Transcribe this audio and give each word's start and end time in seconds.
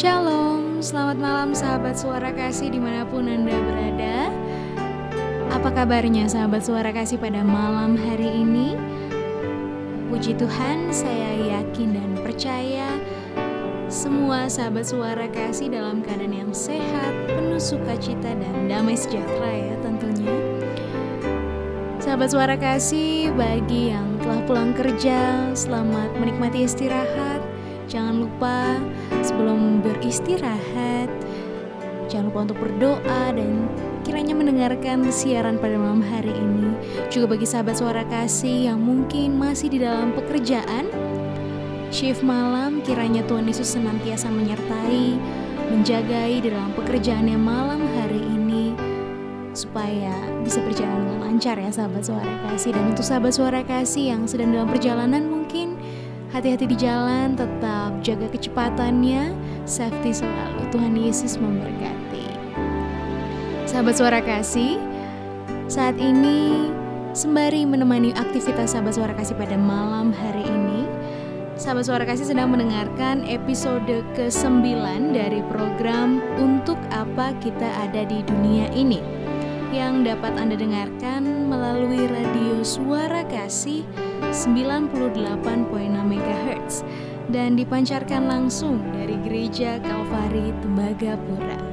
Shalom, 0.00 0.80
selamat 0.80 1.20
malam 1.20 1.52
sahabat 1.52 1.92
suara 1.92 2.32
kasih 2.32 2.72
di 2.72 2.80
mana 2.80 3.04
pun 3.04 3.28
Anda 3.28 3.52
berada. 3.52 4.32
Apa 5.52 5.68
kabarnya 5.76 6.24
sahabat 6.24 6.64
suara 6.64 6.88
kasih 6.88 7.20
pada 7.20 7.44
malam 7.44 8.00
hari 8.00 8.32
ini? 8.32 8.80
Puji 10.08 10.40
Tuhan, 10.40 10.88
saya 10.88 11.36
yakin 11.36 11.92
dan 11.92 12.10
percaya 12.24 12.96
Semua 13.92 14.48
sahabat 14.48 14.88
suara 14.88 15.28
kasih 15.28 15.68
dalam 15.68 16.00
keadaan 16.00 16.32
yang 16.32 16.52
sehat, 16.56 17.12
penuh 17.28 17.60
sukacita 17.60 18.32
dan 18.32 18.72
damai 18.72 18.96
sejahtera 18.96 19.52
ya 19.52 19.76
tentunya. 19.84 20.32
Sahabat 22.00 22.32
suara 22.32 22.56
kasih, 22.56 23.36
bagi 23.36 23.92
yang 23.92 24.16
telah 24.24 24.40
pulang 24.48 24.72
kerja, 24.72 25.52
selamat 25.52 26.16
menikmati 26.16 26.64
istirahat. 26.64 27.44
Jangan 27.84 28.24
lupa 28.24 28.80
sebelum 29.30 29.78
beristirahat, 29.86 31.06
jangan 32.10 32.34
lupa 32.34 32.50
untuk 32.50 32.58
berdoa 32.58 33.22
dan 33.30 33.70
kiranya 34.02 34.34
mendengarkan 34.34 35.06
siaran 35.06 35.54
pada 35.62 35.78
malam 35.78 36.02
hari 36.02 36.34
ini. 36.34 36.74
Juga 37.14 37.38
bagi 37.38 37.46
sahabat 37.46 37.78
suara 37.78 38.02
kasih 38.10 38.74
yang 38.74 38.82
mungkin 38.82 39.38
masih 39.38 39.70
di 39.70 39.78
dalam 39.78 40.10
pekerjaan, 40.18 40.90
shift 41.94 42.26
malam 42.26 42.82
kiranya 42.82 43.22
Tuhan 43.30 43.46
Yesus 43.46 43.78
senantiasa 43.78 44.26
menyertai, 44.26 45.14
menjagai 45.70 46.42
di 46.42 46.48
dalam 46.50 46.74
pekerjaannya 46.74 47.38
malam 47.38 47.86
hari 48.02 48.18
ini 48.18 48.74
supaya 49.50 50.14
bisa 50.46 50.62
berjalan 50.62 51.10
dengan 51.10 51.18
lancar 51.26 51.58
ya 51.58 51.74
sahabat 51.74 52.06
suara 52.06 52.34
kasih 52.48 52.70
dan 52.70 52.94
untuk 52.94 53.02
sahabat 53.02 53.34
suara 53.34 53.60
kasih 53.66 54.14
yang 54.14 54.22
sedang 54.22 54.54
dalam 54.54 54.70
perjalanan 54.70 55.26
mungkin 55.26 55.74
Hati-hati 56.30 56.62
di 56.62 56.78
jalan, 56.78 57.34
tetap 57.34 57.90
jaga 58.06 58.30
kecepatannya, 58.50 59.30
safety 59.62 60.10
selalu. 60.10 60.58
Tuhan 60.74 60.98
Yesus 60.98 61.38
memberkati. 61.38 62.26
Sahabat 63.70 63.94
suara 63.94 64.18
kasih, 64.18 64.74
saat 65.70 65.94
ini 66.02 66.66
sembari 67.14 67.62
menemani 67.62 68.10
aktivitas 68.18 68.74
sahabat 68.74 68.98
suara 68.98 69.14
kasih 69.14 69.38
pada 69.38 69.54
malam 69.54 70.10
hari 70.10 70.42
ini, 70.42 70.82
sahabat 71.54 71.86
suara 71.86 72.02
kasih 72.02 72.26
sedang 72.26 72.50
mendengarkan 72.50 73.22
episode 73.30 74.02
ke-9 74.18 74.66
dari 75.14 75.46
program 75.46 76.18
Untuk 76.34 76.78
Apa 76.90 77.30
Kita 77.38 77.86
Ada 77.86 78.02
di 78.02 78.26
Dunia 78.26 78.66
Ini 78.74 78.98
yang 79.70 80.02
dapat 80.02 80.34
Anda 80.34 80.58
dengarkan 80.58 81.46
melalui 81.46 82.10
radio 82.10 82.66
Suara 82.66 83.22
Kasih 83.30 83.86
98.6 84.34 84.90
MHz 85.94 86.82
dan 87.30 87.54
dipancarkan 87.54 88.26
langsung 88.26 88.82
dari 88.90 89.14
Gereja 89.22 89.78
Kalvari 89.78 90.50
Tembagapura. 90.62 91.69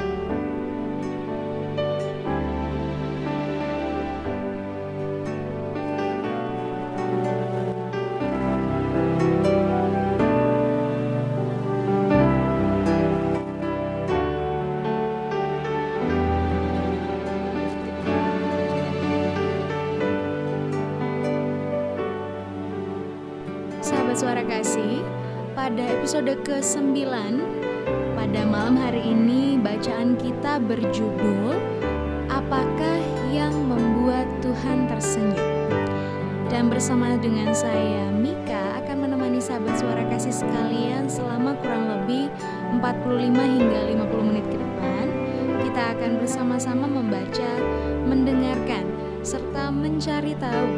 Episode 26.08 26.40
ke-9 26.48 27.04
pada 28.16 28.42
malam 28.48 28.80
hari 28.80 29.12
ini 29.12 29.60
bacaan 29.60 30.16
kita 30.16 30.56
berjudul 30.56 31.52
Apakah 32.32 33.04
yang 33.28 33.52
membuat 33.68 34.24
Tuhan 34.40 34.88
tersenyum? 34.88 35.68
Dan 36.48 36.72
bersama 36.72 37.20
dengan 37.20 37.52
saya 37.52 38.08
Mika 38.16 38.80
akan 38.80 39.04
menemani 39.04 39.44
sahabat 39.44 39.76
suara 39.76 40.08
kasih 40.08 40.32
sekalian 40.32 41.12
selama 41.12 41.60
kurang 41.60 41.92
lebih 42.00 42.32
45 42.80 43.28
hingga 43.28 43.80
50 44.08 44.28
menit 44.32 44.48
ke 44.48 44.56
depan. 44.64 45.06
Kita 45.60 45.92
akan 45.92 46.12
bersama-sama 46.24 46.88
membaca, 46.88 47.52
mendengarkan, 48.08 48.88
serta 49.28 49.76
mencari 49.76 50.40
tahu 50.40 50.72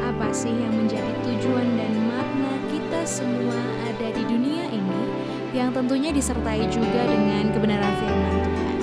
apa 0.00 0.32
sih 0.32 0.48
yang 0.48 0.72
menjadi 0.72 1.12
tujuan 1.28 1.68
dan 1.76 1.99
semua 3.10 3.58
ada 3.90 4.14
di 4.14 4.22
dunia 4.22 4.70
ini 4.70 5.02
yang 5.50 5.74
tentunya 5.74 6.14
disertai 6.14 6.62
juga 6.70 7.02
dengan 7.10 7.50
kebenaran 7.50 7.90
firman 7.98 8.34
Tuhan. 8.46 8.76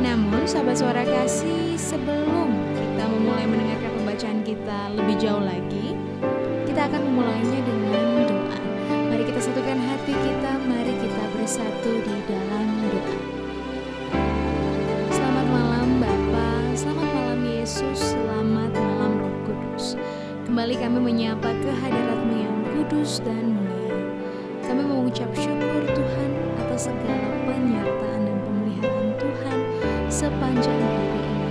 Namun 0.00 0.48
sahabat 0.48 0.80
suara 0.80 1.04
kasih 1.04 1.76
sebelum 1.76 2.48
kita 2.72 3.04
memulai 3.04 3.44
mendengarkan 3.44 3.92
pembacaan 4.00 4.40
kita 4.40 4.78
lebih 4.96 5.20
jauh 5.20 5.44
lagi, 5.44 5.92
kita 6.64 6.88
akan 6.88 7.00
memulainya 7.12 7.60
dengan 7.60 8.24
doa. 8.24 8.58
Mari 9.12 9.28
kita 9.28 9.40
satukan 9.44 9.84
hati 9.84 10.16
kita, 10.16 10.50
mari 10.64 10.96
kita 10.96 11.24
bersatu 11.36 11.92
di 11.92 12.16
dalam 12.24 12.66
doa. 12.88 13.16
Selamat 15.12 15.46
malam 15.52 15.88
Bapa, 16.00 16.48
selamat 16.72 17.08
malam 17.12 17.40
Yesus, 17.44 18.16
selamat 18.16 18.72
malam 18.72 19.12
Roh 19.20 19.36
Kudus. 19.44 20.00
Kembali 20.48 20.72
kami 20.80 20.98
menyapa 21.04 21.52
kehadiratmu 21.60 22.34
yang 22.40 22.55
kudus 22.86 23.18
dan 23.26 23.50
mulia. 23.50 23.98
Kami 24.62 24.78
mengucap 24.86 25.26
syukur 25.34 25.82
Tuhan 25.90 26.30
atas 26.62 26.86
segala 26.86 27.34
penyertaan 27.42 28.20
dan 28.30 28.38
pemeliharaan 28.46 29.10
Tuhan 29.18 29.58
sepanjang 30.06 30.78
hari 30.78 31.18
ini. 31.18 31.50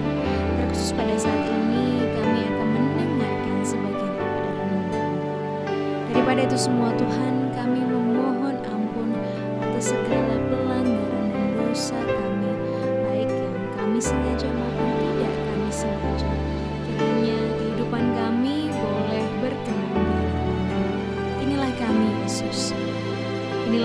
Terkhusus 0.63 0.95
pada 0.95 1.11
saat 1.19 1.43
ini 1.51 2.07
kami 2.15 2.39
akan 2.47 2.67
mendengarkan 2.71 3.55
sebagian 3.67 4.15
kebenaran 4.15 5.13
Daripada 6.07 6.39
itu 6.47 6.55
semua 6.55 6.95
Tuhan 6.95 7.51
kami 7.51 7.83
memohon 7.83 8.55
ampun 8.71 9.11
atas 9.59 9.91
segala 9.91 10.24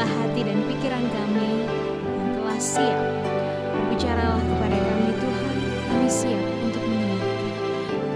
Inilah 0.00 0.16
hati 0.16 0.40
dan 0.48 0.64
pikiran 0.64 1.04
kami 1.12 1.60
yang 1.60 2.32
telah 2.40 2.56
siap. 2.56 3.04
Berbicaralah 3.68 4.40
kepada 4.40 4.76
kami 4.80 5.12
Tuhan, 5.12 5.56
kami 5.92 6.08
siap 6.08 6.44
untuk 6.64 6.80
mendengarkan. 6.88 7.52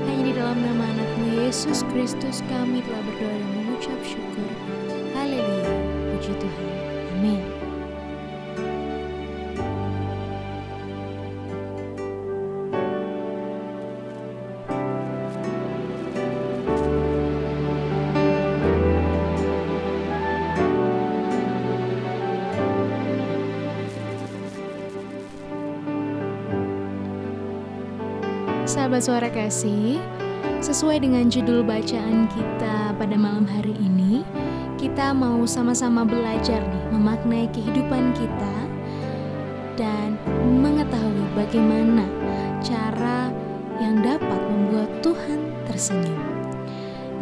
Hanya 0.09 0.23
di 0.25 0.33
dalam 0.33 0.59
nama 0.65 0.81
anakmu 0.81 1.45
Yesus 1.45 1.85
Kristus 1.93 2.41
kami 2.49 2.81
telah 2.89 3.05
berdoa 3.05 3.37
dan 3.37 3.51
mengucap 3.53 4.01
syukur. 4.01 4.49
Haleluya, 5.13 5.77
puji 6.17 6.33
Tuhan. 6.41 6.74
Sahabat 28.75 29.07
suara 29.07 29.31
kasih, 29.31 30.03
sesuai 30.59 31.07
dengan 31.07 31.31
judul 31.31 31.63
bacaan 31.63 32.27
kita 32.27 32.91
pada 32.99 33.15
malam 33.15 33.47
hari 33.47 33.71
ini, 33.79 34.27
kita 34.83 35.15
mau 35.15 35.47
sama-sama 35.47 36.03
belajar 36.03 36.59
nih 36.59 36.85
memaknai 36.91 37.47
kehidupan 37.55 38.11
kita 38.19 38.57
dan 39.79 40.19
mengetahui 40.59 41.23
bagaimana 41.39 42.03
cara 42.67 43.31
yang 43.79 44.03
dapat 44.03 44.43
membuat 44.51 44.91
Tuhan 45.07 45.55
tersenyum. 45.71 46.19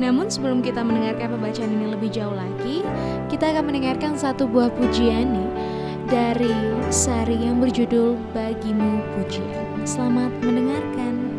Namun 0.00 0.32
sebelum 0.32 0.64
kita 0.64 0.80
mendengarkan 0.80 1.36
pembacaan 1.36 1.68
ini 1.68 1.92
lebih 1.92 2.16
jauh 2.16 2.32
lagi, 2.32 2.80
kita 3.28 3.52
akan 3.52 3.68
mendengarkan 3.68 4.16
satu 4.16 4.48
buah 4.48 4.72
pujian 4.72 5.36
nih 5.36 5.50
dari 6.08 6.56
sari 6.88 7.44
yang 7.44 7.60
berjudul 7.60 8.16
Bagimu 8.32 9.04
Pujian. 9.20 9.84
Selamat 9.84 10.32
mendengarkan. 10.40 11.31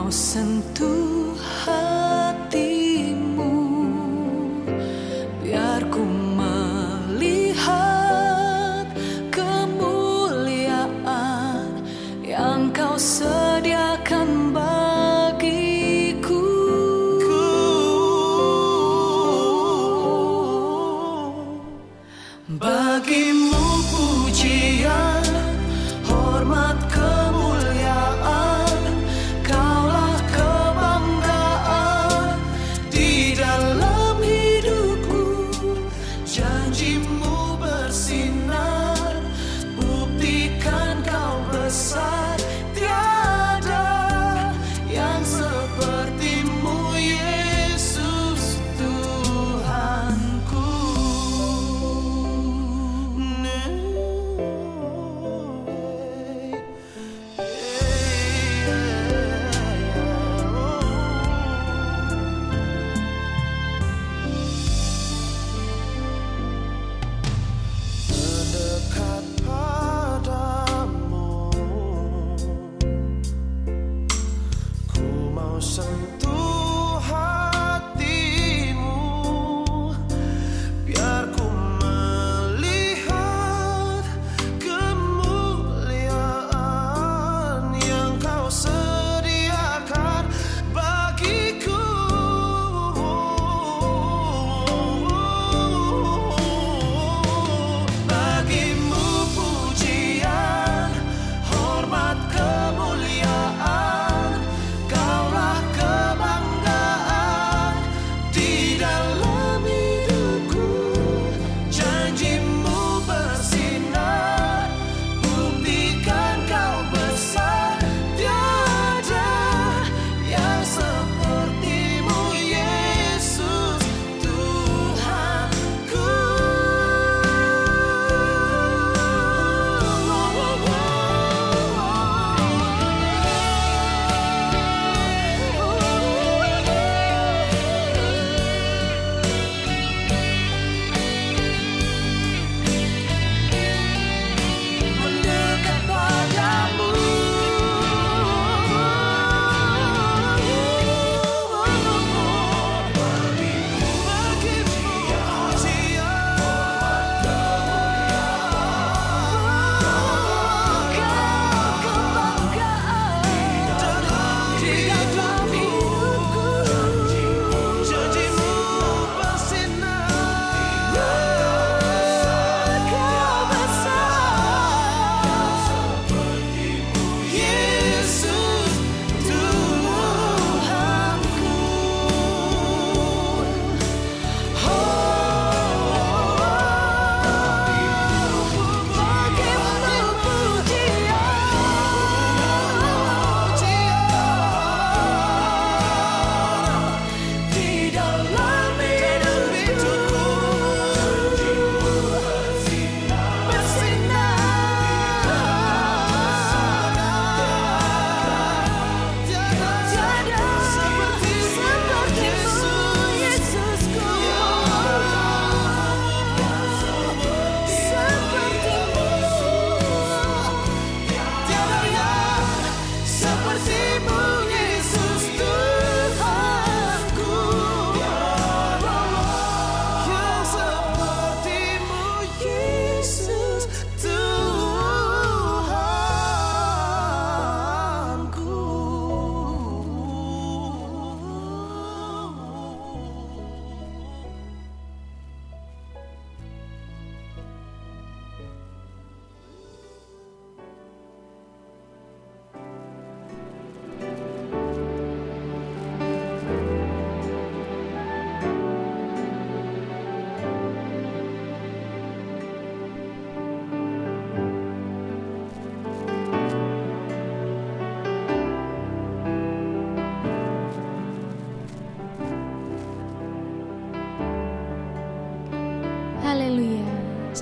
Mau 0.00 0.08
sentuh 0.08 1.36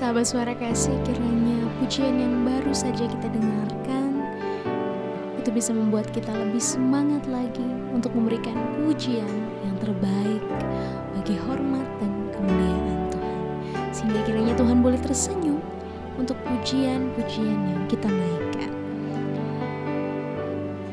Sahabat 0.09 0.25
suara 0.25 0.57
kasih, 0.57 0.97
kiranya 1.05 1.69
pujian 1.77 2.17
yang 2.17 2.41
baru 2.41 2.73
saja 2.73 3.05
kita 3.05 3.29
dengarkan 3.29 4.25
itu 5.37 5.53
bisa 5.53 5.69
membuat 5.69 6.09
kita 6.09 6.33
lebih 6.33 6.57
semangat 6.57 7.29
lagi 7.29 7.69
untuk 7.93 8.17
memberikan 8.17 8.57
pujian 8.81 9.29
yang 9.61 9.77
terbaik 9.77 10.41
bagi 11.13 11.37
hormat 11.45 11.85
dan 12.01 12.09
kemuliaan 12.33 12.99
Tuhan. 13.13 13.37
Sehingga 13.93 14.25
kiranya 14.25 14.57
Tuhan 14.57 14.81
boleh 14.81 14.97
tersenyum 14.97 15.61
untuk 16.17 16.41
pujian-pujian 16.41 17.69
yang 17.69 17.81
kita 17.85 18.09
naikkan. 18.09 18.73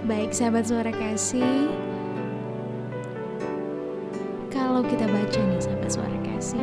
Baik 0.05 0.37
sahabat 0.37 0.69
suara 0.69 0.93
kasih, 0.93 1.73
kalau 4.53 4.85
kita 4.85 5.09
baca 5.09 5.41
nih 5.41 5.65
sahabat 5.65 5.89
suara 5.89 6.19
kasih, 6.21 6.61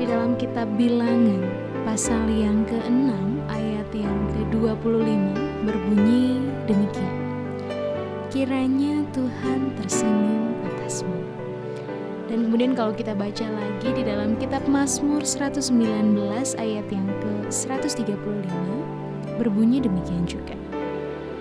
di 0.00 0.08
dalam 0.08 0.40
kitab 0.40 0.72
bilangan 0.80 1.71
pasal 1.82 2.30
yang 2.30 2.62
ke-6 2.70 3.10
ayat 3.50 3.90
yang 3.90 4.14
ke-25 4.30 5.34
berbunyi 5.66 6.38
demikian. 6.70 7.16
Kiranya 8.30 9.02
Tuhan 9.10 9.74
tersenyum 9.82 10.62
atasmu. 10.62 11.18
Dan 12.30 12.48
kemudian 12.48 12.78
kalau 12.78 12.94
kita 12.94 13.18
baca 13.18 13.44
lagi 13.50 13.90
di 13.98 14.06
dalam 14.06 14.38
kitab 14.38 14.62
Mazmur 14.70 15.26
119 15.26 15.74
ayat 16.56 16.86
yang 16.88 17.08
ke-135 17.18 18.46
berbunyi 19.42 19.82
demikian 19.82 20.22
juga. 20.22 20.54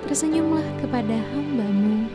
Tersenyumlah 0.10 0.66
kepada 0.82 1.22
hambamu 1.38 2.10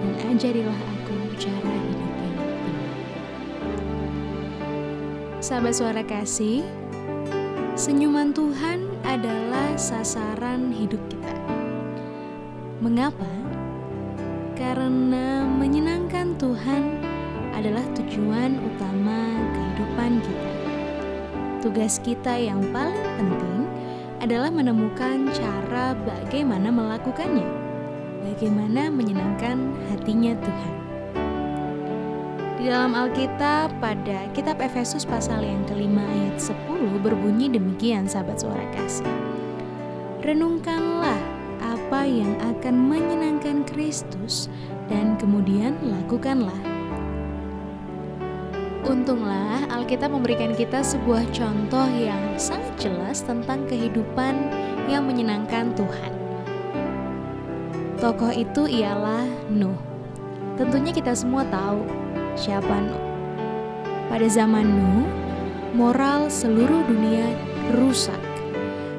dan 0.00 0.38
ajarilah 0.38 0.80
aku 0.96 1.18
cara 1.34 1.74
hidup 1.90 2.14
yang 2.14 2.34
benar. 2.38 2.94
Sahabat 5.42 5.74
suara 5.74 6.06
kasih, 6.06 6.62
Senyuman 7.82 8.30
Tuhan 8.30 8.86
adalah 9.02 9.74
sasaran 9.74 10.70
hidup 10.70 11.02
kita. 11.10 11.34
Mengapa? 12.78 13.26
Karena 14.54 15.42
menyenangkan 15.42 16.38
Tuhan 16.38 17.02
adalah 17.50 17.82
tujuan 17.98 18.54
utama 18.62 19.34
kehidupan 19.34 20.22
kita. 20.22 20.52
Tugas 21.58 21.98
kita 21.98 22.38
yang 22.38 22.62
paling 22.70 23.02
penting 23.18 23.66
adalah 24.22 24.54
menemukan 24.54 25.26
cara 25.34 25.98
bagaimana 26.06 26.70
melakukannya, 26.70 27.50
bagaimana 28.30 28.94
menyenangkan 28.94 29.74
hatinya 29.90 30.38
Tuhan. 30.38 30.81
Di 32.62 32.70
dalam 32.70 32.94
Alkitab 32.94 33.82
pada 33.82 34.30
kitab 34.38 34.62
Efesus 34.62 35.02
pasal 35.02 35.42
yang 35.42 35.66
kelima 35.66 35.98
ayat 35.98 36.38
10 36.38 37.02
berbunyi 37.02 37.50
demikian 37.50 38.06
sahabat 38.06 38.38
suara 38.38 38.62
kasih. 38.78 39.02
Renungkanlah 40.22 41.18
apa 41.58 42.06
yang 42.06 42.30
akan 42.38 42.86
menyenangkan 42.86 43.66
Kristus 43.66 44.46
dan 44.86 45.18
kemudian 45.18 45.74
lakukanlah. 45.82 46.54
Untunglah 48.86 49.66
Alkitab 49.66 50.14
memberikan 50.14 50.54
kita 50.54 50.86
sebuah 50.86 51.34
contoh 51.34 51.90
yang 51.98 52.38
sangat 52.38 52.78
jelas 52.78 53.26
tentang 53.26 53.66
kehidupan 53.66 54.38
yang 54.86 55.02
menyenangkan 55.10 55.74
Tuhan. 55.74 56.14
Tokoh 57.98 58.30
itu 58.30 58.70
ialah 58.70 59.26
Nuh. 59.50 59.74
Tentunya 60.54 60.94
kita 60.94 61.10
semua 61.18 61.42
tahu 61.50 62.01
siapa 62.34 62.74
Nuh. 62.80 63.02
Pada 64.08 64.28
zaman 64.28 64.66
Nuh, 64.68 65.08
moral 65.72 66.28
seluruh 66.28 66.84
dunia 66.84 67.32
rusak. 67.80 68.18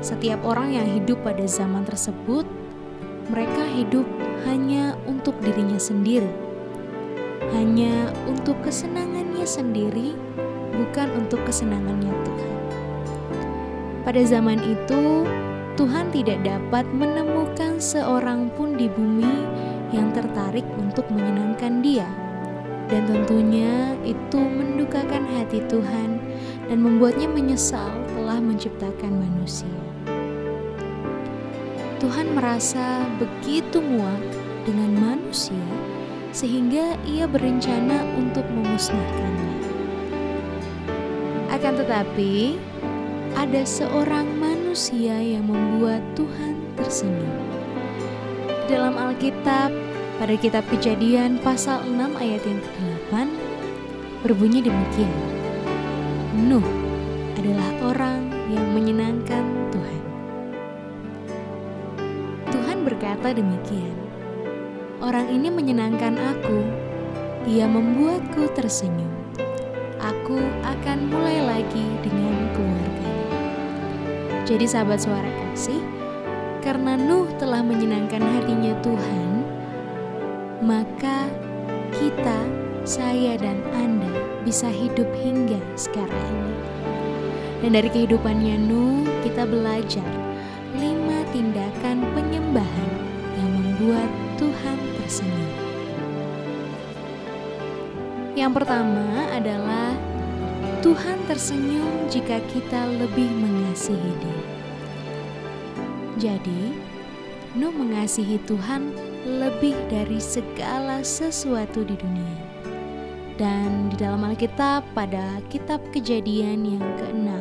Setiap 0.03 0.41
orang 0.43 0.75
yang 0.75 0.87
hidup 0.89 1.21
pada 1.23 1.45
zaman 1.47 1.85
tersebut, 1.87 2.43
mereka 3.31 3.63
hidup 3.71 4.03
hanya 4.49 4.97
untuk 5.07 5.37
dirinya 5.39 5.79
sendiri. 5.79 6.27
Hanya 7.53 8.11
untuk 8.27 8.57
kesenangannya 8.65 9.45
sendiri, 9.45 10.17
bukan 10.73 11.07
untuk 11.15 11.39
kesenangannya 11.45 12.11
Tuhan. 12.25 12.51
Pada 14.03 14.21
zaman 14.27 14.59
itu, 14.59 15.23
Tuhan 15.79 16.11
tidak 16.11 16.43
dapat 16.43 16.83
menemukan 16.91 17.79
seorang 17.79 18.51
pun 18.57 18.75
di 18.75 18.91
bumi 18.91 19.47
yang 19.95 20.11
tertarik 20.11 20.65
untuk 20.75 21.07
menyenangkan 21.13 21.79
Dia 21.79 22.22
dan 22.93 23.09
tentunya 23.09 23.97
itu 24.05 24.37
mendukakan 24.37 25.25
hati 25.33 25.65
Tuhan 25.65 26.21
dan 26.69 26.77
membuatnya 26.77 27.25
menyesal 27.25 27.89
telah 28.13 28.37
menciptakan 28.37 29.17
manusia. 29.17 29.73
Tuhan 31.97 32.37
merasa 32.37 33.09
begitu 33.17 33.81
muak 33.81 34.21
dengan 34.69 34.93
manusia 34.93 35.65
sehingga 36.29 36.93
ia 37.09 37.25
berencana 37.25 38.05
untuk 38.13 38.45
memusnahkannya. 38.53 39.57
Akan 41.49 41.73
tetapi, 41.73 42.61
ada 43.33 43.65
seorang 43.65 44.29
manusia 44.37 45.17
yang 45.17 45.49
membuat 45.49 46.05
Tuhan 46.13 46.61
tersenyum. 46.77 47.41
Dalam 48.69 48.93
Alkitab 49.01 49.82
pada 50.23 50.39
kitab 50.39 50.63
kejadian 50.71 51.35
pasal 51.43 51.83
6 51.83 51.99
ayat 52.15 52.39
yang 52.47 52.63
ke-8 52.63 53.27
berbunyi 54.23 54.63
demikian. 54.63 55.11
Nuh 56.47 56.63
adalah 57.35 57.91
orang 57.91 58.31
yang 58.47 58.71
menyenangkan 58.71 59.43
Tuhan. 59.75 60.03
Tuhan 62.55 62.87
berkata 62.87 63.35
demikian. 63.35 63.91
Orang 65.03 65.27
ini 65.27 65.51
menyenangkan 65.51 66.15
aku, 66.15 66.71
ia 67.43 67.67
membuatku 67.67 68.47
tersenyum. 68.55 69.11
Aku 69.99 70.39
akan 70.63 71.11
mulai 71.11 71.43
lagi 71.43 71.83
dengan 71.99 72.47
keluarganya. 72.55 73.27
Jadi 74.47 74.71
sahabat 74.71 75.03
suara 75.03 75.27
kasih, 75.51 75.83
karena 76.63 76.95
Nuh 76.95 77.27
telah 77.35 77.59
menyenangkan 77.59 78.23
hatinya 78.23 78.71
Tuhan, 78.79 79.22
maka 80.63 81.27
kita, 81.91 82.39
saya, 82.87 83.35
dan 83.35 83.59
Anda 83.75 84.11
bisa 84.47 84.71
hidup 84.71 85.07
hingga 85.19 85.59
sekarang 85.75 86.23
ini. 86.31 86.55
Dan 87.63 87.75
dari 87.75 87.89
kehidupannya 87.91 88.55
Nuh, 88.63 89.03
kita 89.23 89.43
belajar 89.43 90.07
lima 90.79 91.23
tindakan 91.35 92.03
penyembahan 92.15 92.91
yang 93.39 93.51
membuat 93.51 94.09
Tuhan 94.39 94.77
tersenyum. 94.99 95.53
Yang 98.33 98.51
pertama 98.57 99.07
adalah 99.31 99.93
Tuhan 100.83 101.17
tersenyum 101.29 102.11
jika 102.11 102.43
kita 102.51 102.87
lebih 102.99 103.29
mengasihi 103.31 104.11
Dia. 104.19 104.43
Jadi, 106.19 106.75
Nuh 107.53 107.71
mengasihi 107.71 108.41
Tuhan 108.43 109.12
lebih 109.23 109.75
dari 109.87 110.19
segala 110.19 110.99
sesuatu 110.99 111.87
di 111.87 111.95
dunia. 111.95 112.39
Dan 113.39 113.89
di 113.89 113.97
dalam 113.97 114.21
Alkitab 114.27 114.83
pada 114.93 115.41
kitab 115.49 115.81
kejadian 115.95 116.77
yang 116.77 116.85
ke-6 117.01 117.31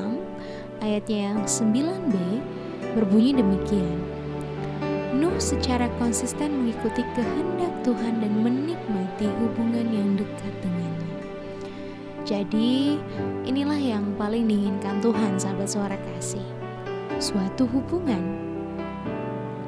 ayatnya 0.80 1.18
yang 1.30 1.38
9b 1.44 2.14
berbunyi 2.96 3.36
demikian. 3.36 3.98
Nuh 5.18 5.36
secara 5.38 5.86
konsisten 6.00 6.64
mengikuti 6.64 7.04
kehendak 7.14 7.70
Tuhan 7.86 8.24
dan 8.24 8.32
menikmati 8.40 9.28
hubungan 9.42 9.86
yang 9.92 10.16
dekat 10.16 10.54
dengannya. 10.64 11.14
Jadi 12.22 12.96
inilah 13.46 13.78
yang 13.78 14.16
paling 14.16 14.48
diinginkan 14.48 15.02
Tuhan 15.02 15.38
sahabat 15.38 15.68
suara 15.68 15.98
kasih. 16.14 16.46
Suatu 17.22 17.68
hubungan 17.70 18.41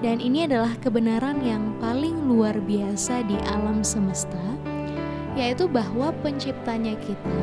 dan 0.05 0.21
ini 0.21 0.45
adalah 0.45 0.77
kebenaran 0.85 1.41
yang 1.41 1.73
paling 1.81 2.29
luar 2.29 2.53
biasa 2.61 3.25
di 3.25 3.41
alam 3.49 3.81
semesta, 3.81 4.37
yaitu 5.33 5.65
bahwa 5.65 6.13
penciptanya 6.21 6.93
kita 7.01 7.41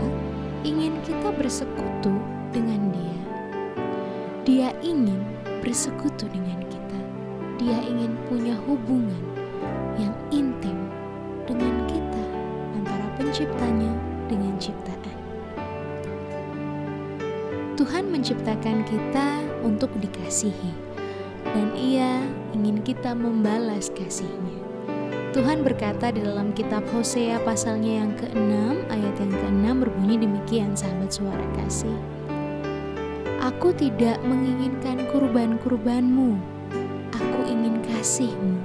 ingin 0.62 0.94
kita 1.02 1.34
bersekutu 1.34 2.14
dengan 2.54 2.94
dia. 2.94 3.22
Dia 4.46 4.70
ingin 4.86 5.26
bersekutu 5.66 6.30
dengan 6.30 6.62
kita. 6.70 7.00
Dia 7.58 7.82
ingin 7.82 8.14
punya 8.30 8.54
hubungan 8.70 9.26
yang 9.98 10.14
intim 10.30 10.78
dengan 11.50 11.82
kita 11.90 12.26
antara 12.78 13.10
penciptanya 13.18 13.90
dengan 14.30 14.54
ciptaan. 14.62 15.18
Tuhan 17.74 18.14
menciptakan 18.14 18.86
kita 18.86 19.50
untuk 19.66 19.90
dikasihi 19.98 20.91
ia 21.82 22.22
ingin 22.54 22.86
kita 22.86 23.18
membalas 23.18 23.90
kasihnya. 23.98 24.62
Tuhan 25.34 25.66
berkata 25.66 26.14
di 26.14 26.22
dalam 26.22 26.54
kitab 26.54 26.86
Hosea 26.94 27.42
pasalnya 27.42 28.06
yang 28.06 28.12
ke-6 28.20 28.54
ayat 28.94 29.16
yang 29.18 29.34
ke-6 29.34 29.66
berbunyi 29.82 30.16
demikian 30.22 30.78
sahabat 30.78 31.10
suara 31.10 31.48
kasih. 31.58 31.98
Aku 33.42 33.74
tidak 33.74 34.22
menginginkan 34.22 35.10
kurban-kurbanmu, 35.10 36.38
aku 37.16 37.40
ingin 37.50 37.82
kasihmu. 37.90 38.60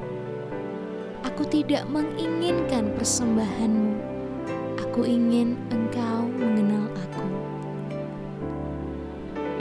Aku 1.25 1.47
tidak 1.49 1.87
menginginkan 1.89 2.93
persembahanmu, 2.99 3.97
aku 4.83 5.07
ingin 5.07 5.57
engkau 5.73 6.27
mengenal 6.35 6.91
aku. 6.99 7.27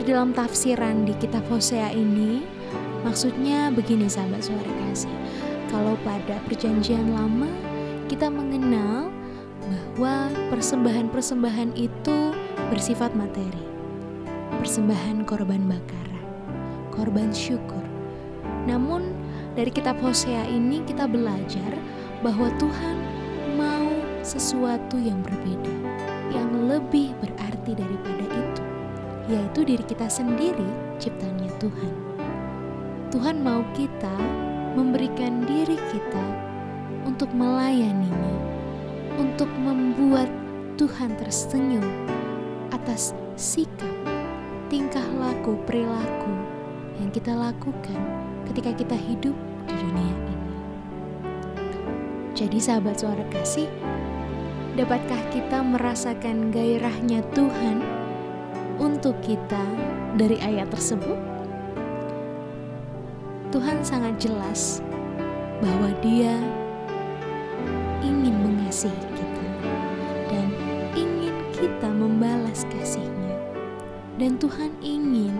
Di 0.02 0.10
dalam 0.10 0.34
tafsiran 0.34 1.06
di 1.06 1.14
kitab 1.22 1.46
Hosea 1.46 1.94
ini, 1.94 2.55
maksudnya 3.06 3.70
begini 3.70 4.10
sahabat 4.10 4.42
suara 4.42 4.72
kasih. 4.90 5.14
Kalau 5.70 5.94
pada 6.02 6.42
perjanjian 6.50 7.14
lama 7.14 7.46
kita 8.10 8.26
mengenal 8.26 9.14
bahwa 9.94 10.30
persembahan-persembahan 10.50 11.78
itu 11.78 12.34
bersifat 12.74 13.14
materi. 13.14 13.62
Persembahan 14.58 15.22
korban 15.22 15.62
bakaran, 15.70 16.26
korban 16.90 17.30
syukur. 17.30 17.82
Namun 18.66 19.14
dari 19.54 19.70
kitab 19.70 19.98
Hosea 20.02 20.42
ini 20.50 20.82
kita 20.82 21.06
belajar 21.06 21.70
bahwa 22.22 22.50
Tuhan 22.58 22.96
mau 23.54 23.90
sesuatu 24.26 24.98
yang 24.98 25.22
berbeda, 25.22 25.74
yang 26.34 26.50
lebih 26.66 27.14
berarti 27.22 27.72
daripada 27.74 28.26
itu, 28.26 28.64
yaitu 29.30 29.60
diri 29.62 29.84
kita 29.86 30.06
sendiri, 30.10 30.66
ciptaannya 30.98 31.50
Tuhan. 31.62 32.05
Tuhan 33.14 33.38
mau 33.38 33.62
kita 33.70 34.18
memberikan 34.74 35.46
diri 35.46 35.78
kita 35.94 36.26
untuk 37.06 37.30
melayaninya, 37.30 38.34
untuk 39.14 39.46
membuat 39.62 40.26
Tuhan 40.74 41.14
tersenyum 41.14 41.86
atas 42.74 43.14
sikap, 43.38 43.94
tingkah 44.66 45.06
laku, 45.22 45.54
perilaku 45.70 46.34
yang 46.98 47.14
kita 47.14 47.30
lakukan 47.30 48.00
ketika 48.50 48.74
kita 48.74 48.98
hidup 48.98 49.36
di 49.70 49.74
dunia 49.78 50.10
ini. 50.10 50.36
Jadi 52.34 52.58
sahabat 52.58 52.98
suara 52.98 53.22
kasih, 53.30 53.70
dapatkah 54.74 55.22
kita 55.30 55.62
merasakan 55.62 56.50
gairahnya 56.50 57.22
Tuhan 57.38 57.86
untuk 58.82 59.14
kita 59.22 59.62
dari 60.18 60.42
ayat 60.42 60.68
tersebut? 60.74 61.35
Tuhan 63.54 63.78
sangat 63.86 64.18
jelas 64.18 64.82
bahwa 65.62 65.94
Dia 66.02 66.34
ingin 68.02 68.34
mengasihi 68.42 69.06
kita 69.14 69.46
dan 70.26 70.46
ingin 70.98 71.36
kita 71.54 71.88
membalas 71.88 72.66
kasihnya. 72.66 73.38
Dan 74.18 74.40
Tuhan 74.42 74.74
ingin 74.82 75.38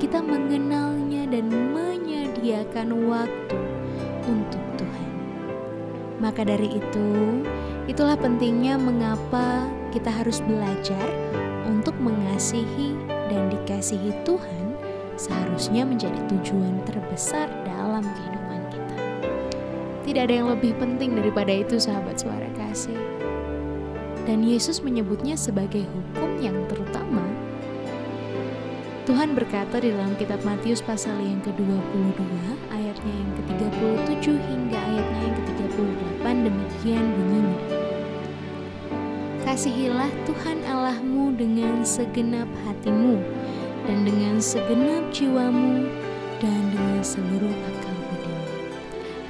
kita 0.00 0.24
mengenalnya 0.24 1.28
dan 1.28 1.52
menyediakan 1.52 2.88
waktu 3.10 3.58
untuk 4.24 4.62
Tuhan. 4.80 5.10
Maka 6.24 6.48
dari 6.48 6.72
itu, 6.72 7.10
itulah 7.84 8.16
pentingnya 8.16 8.80
mengapa 8.80 9.68
kita 9.92 10.08
harus 10.08 10.40
belajar 10.40 11.04
untuk 11.68 11.92
mengasihi 12.00 12.96
dan 13.28 13.52
dikasihi 13.52 14.24
Tuhan 14.24 14.71
seharusnya 15.22 15.86
menjadi 15.86 16.18
tujuan 16.26 16.82
terbesar 16.82 17.46
dalam 17.62 18.02
kehidupan 18.02 18.60
kita. 18.74 18.96
Tidak 20.02 20.22
ada 20.26 20.34
yang 20.34 20.50
lebih 20.50 20.74
penting 20.82 21.14
daripada 21.14 21.54
itu, 21.54 21.78
sahabat 21.78 22.18
suara 22.18 22.50
kasih. 22.58 22.98
Dan 24.26 24.42
Yesus 24.42 24.82
menyebutnya 24.82 25.38
sebagai 25.38 25.86
hukum 25.86 26.42
yang 26.42 26.58
terutama. 26.66 27.22
Tuhan 29.06 29.34
berkata 29.34 29.82
di 29.82 29.94
dalam 29.94 30.14
kitab 30.18 30.42
Matius 30.46 30.78
pasal 30.82 31.18
yang 31.22 31.38
ke-22 31.42 32.22
ayatnya 32.70 33.14
yang 33.18 33.30
ke-37 33.34 34.26
hingga 34.30 34.78
ayatnya 34.78 35.20
yang 35.26 35.36
ke-38 35.42 36.24
demikian 36.46 37.04
bunyinya. 37.18 37.58
Kasihilah 39.42 40.10
Tuhan 40.22 40.62
Allahmu 40.70 41.34
dengan 41.34 41.82
segenap 41.82 42.46
hatimu 42.62 43.41
dan 43.86 44.06
dengan 44.06 44.38
segenap 44.38 45.10
jiwamu 45.10 45.86
dan 46.38 46.60
dengan 46.70 47.02
seluruh 47.02 47.50
akal 47.50 47.96
budimu. 48.10 48.46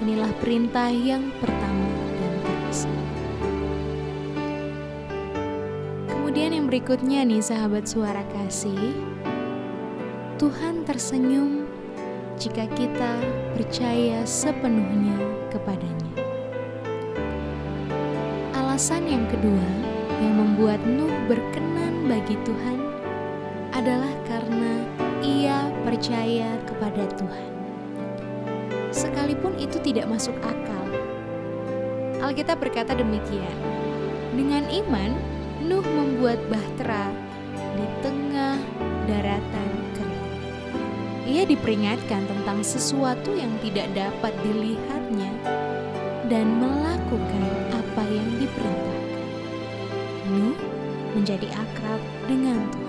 Inilah 0.05 0.33
perintah 0.41 0.89
yang 0.93 1.33
pertama 1.41 1.89
dan 2.21 2.33
terbesar. 2.45 3.01
Kemudian 6.09 6.51
yang 6.57 6.67
berikutnya 6.69 7.21
nih 7.29 7.45
sahabat 7.45 7.85
suara 7.85 8.25
kasih, 8.33 8.97
Tuhan 10.41 10.83
tersenyum 10.89 11.69
jika 12.41 12.67
kita 12.75 13.13
percaya 13.55 14.27
sepenuhnya 14.27 15.15
kepadanya. 15.55 16.13
Alasan 18.57 19.07
yang 19.07 19.29
kedua 19.31 19.69
yang 20.19 20.35
membuat 20.35 20.83
Nuh 20.83 21.13
berkenan 21.31 22.11
bagi 22.11 22.35
Tuhan 22.43 22.82
adalah 23.83 24.15
karena 24.31 24.79
ia 25.27 25.67
percaya 25.83 26.55
kepada 26.71 27.03
Tuhan. 27.19 27.51
Sekalipun 28.95 29.59
itu 29.59 29.75
tidak 29.83 30.07
masuk 30.07 30.39
akal. 30.39 30.87
Alkitab 32.23 32.63
berkata 32.63 32.95
demikian. 32.95 33.59
Dengan 34.39 34.71
iman, 34.71 35.19
Nuh 35.67 35.83
membuat 35.83 36.39
bahtera 36.47 37.11
di 37.75 37.87
tengah 38.07 38.55
daratan 39.11 39.71
kering. 39.99 40.31
Ia 41.27 41.43
diperingatkan 41.43 42.23
tentang 42.31 42.63
sesuatu 42.63 43.35
yang 43.35 43.51
tidak 43.67 43.91
dapat 43.99 44.31
dilihatnya 44.47 45.31
dan 46.31 46.47
melakukan 46.63 47.47
apa 47.75 48.03
yang 48.07 48.31
diperintahkan. 48.39 49.27
Nuh 50.31 50.59
menjadi 51.19 51.51
akrab 51.51 51.99
dengan 52.31 52.63
Tuhan. 52.71 52.82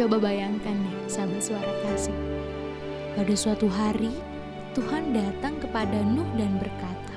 Coba 0.00 0.16
bayangkan 0.16 0.72
nih, 0.72 0.96
sahabat 1.12 1.44
suara 1.44 1.72
kasih. 1.84 2.16
Pada 3.20 3.34
suatu 3.36 3.68
hari, 3.68 4.08
Tuhan 4.72 5.12
datang 5.12 5.60
kepada 5.60 6.00
Nuh 6.00 6.24
dan 6.40 6.56
berkata, 6.56 7.16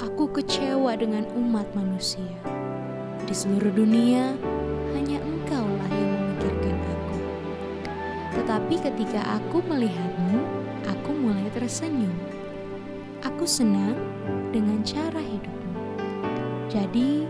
Aku 0.00 0.32
kecewa 0.32 0.96
dengan 0.96 1.28
umat 1.36 1.68
manusia. 1.76 2.40
Di 3.28 3.36
seluruh 3.36 3.68
dunia, 3.68 4.32
hanya 4.96 5.20
engkaulah 5.20 5.92
yang 5.92 6.12
memikirkan 6.24 6.72
aku. 6.88 7.16
Tetapi 8.40 8.74
ketika 8.88 9.20
aku 9.36 9.60
melihatmu, 9.68 10.40
aku 10.88 11.12
mulai 11.12 11.52
tersenyum. 11.52 12.16
Aku 13.28 13.44
senang 13.44 14.00
dengan 14.56 14.80
cara 14.80 15.20
hidupmu. 15.20 15.76
Jadi, 16.72 17.28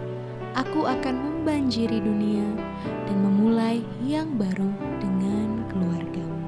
aku 0.54 0.86
akan 0.86 1.14
membanjiri 1.18 1.98
dunia 1.98 2.71
dan 2.82 3.16
memulai 3.22 3.84
yang 4.04 4.34
baru 4.38 4.70
dengan 4.98 5.62
keluargamu. 5.70 6.40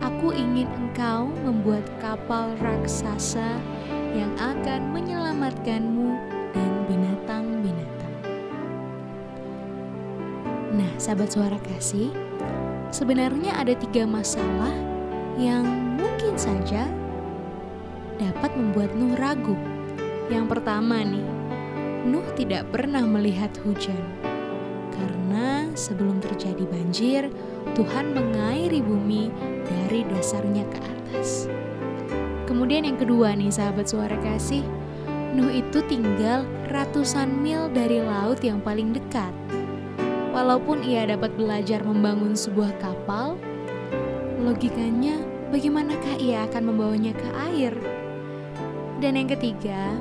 Aku 0.00 0.32
ingin 0.32 0.68
engkau 0.68 1.32
membuat 1.44 1.84
kapal 2.00 2.52
raksasa 2.60 3.56
yang 4.12 4.32
akan 4.36 4.90
menyelamatkanmu 4.92 6.10
dan 6.50 6.70
binatang-binatang. 6.90 8.14
Nah, 10.74 10.90
sahabat 10.98 11.30
suara 11.30 11.58
kasih, 11.62 12.10
sebenarnya 12.90 13.54
ada 13.54 13.72
tiga 13.78 14.04
masalah 14.04 14.74
yang 15.38 15.64
mungkin 15.96 16.36
saja 16.36 16.84
dapat 18.20 18.52
membuat 18.52 18.92
Nuh 18.92 19.16
ragu. 19.16 19.56
Yang 20.28 20.46
pertama 20.52 21.00
nih, 21.00 21.26
Nuh 22.04 22.26
tidak 22.36 22.68
pernah 22.68 23.02
melihat 23.08 23.50
hujan. 23.64 24.19
Sebelum 25.80 26.20
terjadi 26.20 26.68
banjir, 26.68 27.32
Tuhan 27.72 28.12
mengairi 28.12 28.84
bumi 28.84 29.32
dari 29.64 30.04
dasarnya 30.12 30.68
ke 30.68 30.76
atas. 30.76 31.48
Kemudian 32.44 32.84
yang 32.84 33.00
kedua 33.00 33.32
nih 33.32 33.48
sahabat 33.48 33.88
suara 33.88 34.20
kasih, 34.20 34.60
Nuh 35.30 35.48
itu 35.48 35.78
tinggal 35.86 36.42
ratusan 36.68 37.32
mil 37.38 37.70
dari 37.70 38.02
laut 38.02 38.42
yang 38.42 38.58
paling 38.60 38.92
dekat. 38.92 39.30
Walaupun 40.36 40.82
ia 40.82 41.06
dapat 41.06 41.32
belajar 41.38 41.80
membangun 41.86 42.34
sebuah 42.34 42.76
kapal, 42.82 43.38
logikanya 44.42 45.22
bagaimanakah 45.54 46.18
ia 46.18 46.44
akan 46.50 46.74
membawanya 46.74 47.14
ke 47.14 47.28
air? 47.54 47.72
Dan 48.98 49.16
yang 49.16 49.30
ketiga, 49.30 49.94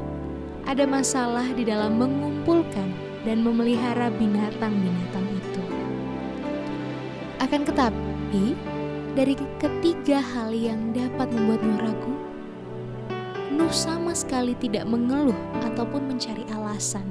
ada 0.66 0.84
masalah 0.90 1.46
di 1.54 1.62
dalam 1.62 2.02
mengumpulkan 2.02 2.90
dan 3.22 3.46
memelihara 3.46 4.10
binatang-binatang. 4.18 5.29
Akan 7.50 7.66
tetapi, 7.66 8.54
dari 9.18 9.34
ketiga 9.58 10.22
hal 10.22 10.54
yang 10.54 10.94
dapat 10.94 11.34
membuat 11.34 11.66
Nuh 11.66 11.82
ragu, 11.82 12.14
Nuh 13.58 13.74
sama 13.74 14.14
sekali 14.14 14.54
tidak 14.54 14.86
mengeluh 14.86 15.34
ataupun 15.66 16.14
mencari 16.14 16.46
alasan. 16.54 17.10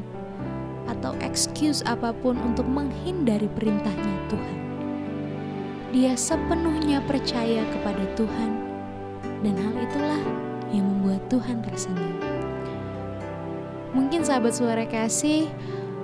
atau 0.88 1.12
excuse 1.20 1.84
apa 1.84 2.10
pun 2.10 2.34
untuk 2.40 2.64
menghindari 2.64 3.46
perintahnya 3.52 4.14
Tuhan. 4.32 4.58
Dia 5.92 6.12
sepenuhnya 6.16 7.00
percaya 7.04 7.64
kepada 7.72 8.04
Tuhan, 8.16 8.50
dan 9.44 9.54
hal 9.56 9.74
itulah 9.78 10.22
yang 10.72 10.84
membuat 10.84 11.22
Tuhan 11.32 11.64
tersenyum. 11.64 12.16
Mungkin 13.96 14.20
sahabat 14.20 14.52
suara 14.52 14.84
kasih, 14.84 15.48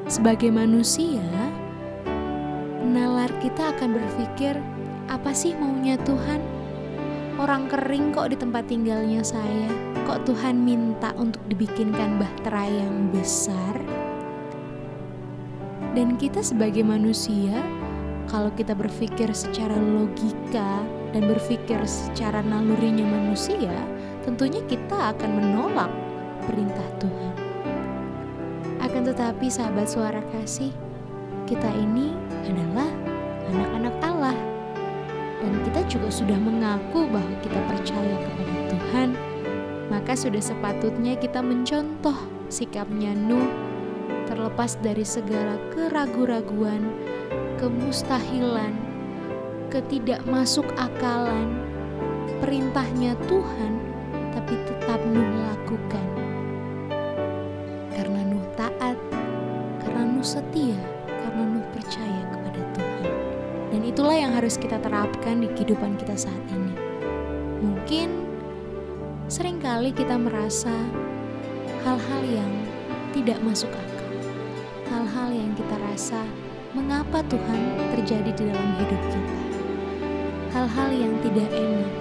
sebagai 0.09 0.49
manusia, 0.49 1.21
kita 3.45 3.77
akan 3.77 4.01
berpikir, 4.01 4.57
apa 5.13 5.37
sih 5.37 5.53
maunya 5.61 6.01
Tuhan? 6.09 6.41
Orang 7.37 7.69
kering 7.69 8.17
kok 8.17 8.33
di 8.33 8.41
tempat 8.41 8.65
tinggalnya 8.73 9.21
saya, 9.21 9.69
kok 10.09 10.25
Tuhan 10.25 10.65
minta 10.65 11.13
untuk 11.21 11.45
dibikinkan 11.53 12.17
bahtera 12.17 12.65
yang 12.65 13.13
besar? 13.13 13.77
Dan 15.93 16.17
kita 16.17 16.41
sebagai 16.41 16.89
manusia, 16.89 17.61
kalau 18.33 18.49
kita 18.57 18.73
berpikir 18.73 19.29
secara 19.37 19.77
logika 19.77 20.81
dan 21.13 21.29
berpikir 21.29 21.77
secara 21.85 22.41
nalurinya 22.41 23.05
manusia, 23.05 23.77
tentunya 24.25 24.65
kita 24.65 25.13
akan 25.13 25.31
menolak 25.37 25.93
perintah 26.49 26.89
Tuhan. 26.97 27.37
Akan 28.81 29.05
tetapi 29.05 29.53
sahabat 29.53 29.85
suara 29.85 30.25
kasih, 30.33 30.73
kita 31.45 31.69
ini 31.77 32.09
adalah 32.49 33.04
anak-anak 33.55 33.95
Allah. 34.03 34.37
Dan 35.39 35.53
kita 35.63 35.81
juga 35.87 36.09
sudah 36.11 36.39
mengaku 36.41 37.07
bahwa 37.07 37.35
kita 37.45 37.61
percaya 37.71 38.17
kepada 38.19 38.57
Tuhan, 38.75 39.09
maka 39.93 40.13
sudah 40.19 40.43
sepatutnya 40.43 41.15
kita 41.21 41.39
mencontoh 41.39 42.17
sikapnya 42.51 43.15
Nuh 43.15 43.47
terlepas 44.25 44.81
dari 44.81 45.05
segala 45.05 45.61
keraguan-raguan, 45.71 46.83
kemustahilan, 47.61 48.73
ketidakmasuk 49.69 50.65
akalan, 50.81 51.61
perintahnya 52.41 53.15
Tuhan, 53.29 53.73
tapi 54.33 54.55
tetap 54.65 55.01
Nuh 55.13 55.29
lakukan. 55.53 56.14
Harus 64.45 64.61
kita 64.61 64.77
terapkan 64.77 65.41
di 65.41 65.49
kehidupan 65.57 65.97
kita 65.97 66.29
saat 66.29 66.45
ini. 66.53 66.77
Mungkin 67.65 68.13
sering 69.25 69.57
kali 69.57 69.89
kita 69.89 70.21
merasa 70.21 70.69
hal-hal 71.81 72.23
yang 72.29 72.53
tidak 73.17 73.41
masuk 73.41 73.73
akal 73.73 74.05
hal-hal 74.93 75.33
yang 75.33 75.49
kita 75.57 75.81
rasa 75.89 76.21
mengapa 76.77 77.25
Tuhan 77.33 77.61
terjadi 77.97 78.37
di 78.37 78.45
dalam 78.53 78.69
hidup 78.85 79.01
kita. 79.09 79.39
Hal-hal 80.53 80.93
yang 80.93 81.17
tidak 81.25 81.49
enak. 81.49 81.93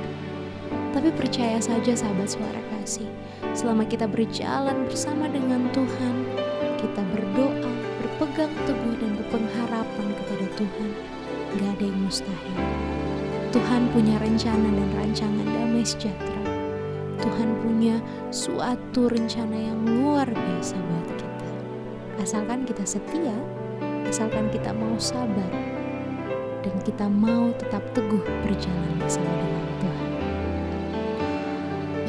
Tapi 0.92 1.16
percaya 1.16 1.64
saja 1.64 1.96
sahabat 1.96 2.28
suara 2.28 2.60
kasih, 2.76 3.08
selama 3.56 3.88
kita 3.88 4.04
berjalan 4.04 4.84
bersama 4.84 5.32
dengan 5.32 5.72
Tuhan, 5.72 6.16
kita 6.76 7.08
berdoa, 7.08 7.72
berpegang 8.04 8.52
teguh 8.68 8.96
dan 9.00 9.12
berpengharapan 9.16 10.08
kepada 10.12 10.46
Tuhan, 10.60 10.92
gak 11.60 11.72
ada 11.78 11.86
yang 11.86 12.00
mustahil. 12.02 12.58
Tuhan 13.54 13.86
punya 13.94 14.18
rencana 14.18 14.66
dan 14.66 14.90
rancangan 14.98 15.46
damai 15.46 15.86
sejahtera. 15.86 16.42
Tuhan 17.22 17.50
punya 17.62 17.96
suatu 18.34 19.08
rencana 19.08 19.54
yang 19.54 19.80
luar 19.86 20.26
biasa 20.26 20.74
buat 20.74 21.08
kita. 21.14 21.50
Asalkan 22.20 22.66
kita 22.66 22.82
setia, 22.84 23.38
asalkan 24.10 24.50
kita 24.50 24.74
mau 24.74 24.98
sabar, 24.98 25.54
dan 26.66 26.76
kita 26.82 27.06
mau 27.06 27.54
tetap 27.62 27.84
teguh 27.94 28.24
berjalan 28.42 28.92
bersama 28.98 29.30
dengan 29.38 29.74
Tuhan. 29.78 30.12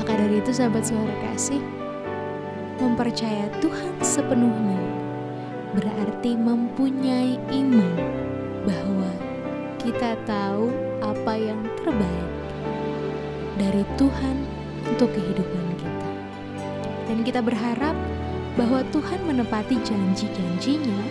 Maka 0.01 0.13
dari 0.17 0.37
itu 0.41 0.51
sahabat 0.51 0.85
suara 0.89 1.15
kasih, 1.31 1.61
mempercaya 2.81 3.53
Tuhan 3.61 3.95
sepenuhnya 4.01 4.81
berarti 5.75 6.39
mempunyai 6.39 7.35
iman 7.51 7.95
bahwa 8.63 9.11
kita 9.85 10.17
tahu 10.25 10.73
apa 11.05 11.37
yang 11.37 11.61
terbaik 11.85 12.33
dari 13.61 13.85
Tuhan 14.01 14.37
untuk 14.89 15.13
kehidupan 15.13 15.65
kita. 15.77 16.09
Dan 17.05 17.21
kita 17.21 17.45
berharap 17.45 17.93
bahwa 18.57 18.81
Tuhan 18.89 19.21
menepati 19.29 19.77
janji-janjinya 19.85 21.05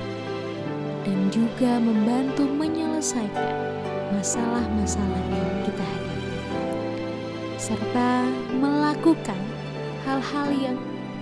dan 1.05 1.17
juga 1.29 1.77
membantu 1.77 2.49
menyelesaikan 2.49 3.53
masalah-masalah 4.17 5.21
yang 5.29 5.53
kita 5.69 5.85
hadapi 5.85 6.31
serta 7.61 8.09
melakukan 8.57 9.41
hal-hal 10.01 10.49
yang 10.49 10.77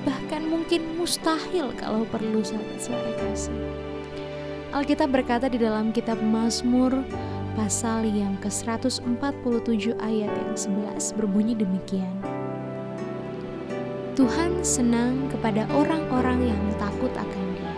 bahkan 0.07 0.47
mungkin 0.47 0.95
mustahil 0.95 1.75
kalau 1.75 2.07
perlu 2.07 2.39
sahabat 2.39 2.79
suara 2.79 3.11
kasih. 3.27 3.59
Alkitab 4.71 5.11
berkata 5.11 5.51
di 5.51 5.59
dalam 5.59 5.91
kitab 5.91 6.23
Mazmur 6.23 7.03
pasal 7.51 8.07
yang 8.07 8.39
ke-147 8.39 9.95
ayat 9.99 10.31
yang 10.31 10.55
11 10.55 11.17
berbunyi 11.19 11.53
demikian. 11.55 12.15
Tuhan 14.15 14.63
senang 14.63 15.27
kepada 15.31 15.67
orang-orang 15.71 16.51
yang 16.51 16.63
takut 16.79 17.11
akan 17.15 17.45
Dia, 17.55 17.75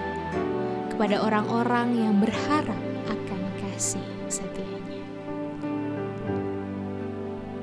kepada 0.94 1.22
orang-orang 1.22 1.88
yang 1.98 2.16
berharap 2.22 2.82
akan 3.10 3.42
kasih 3.62 4.06
setianya. 4.30 5.02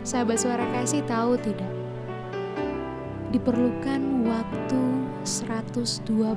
Sahabat 0.03 0.39
suara 0.43 0.67
kasih 0.75 1.07
tahu 1.07 1.39
tidak? 1.39 1.71
Diperlukan 3.31 4.27
waktu 4.27 4.83
120 5.23 6.35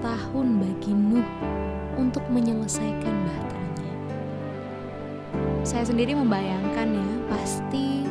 tahun 0.00 0.46
bagi 0.56 0.92
Nuh 0.96 1.28
untuk 2.00 2.24
menyelesaikan 2.32 3.14
bahteranya. 3.28 3.53
Saya 5.64 5.88
sendiri 5.88 6.12
membayangkan 6.12 6.92
ya, 6.92 7.08
pasti 7.32 8.04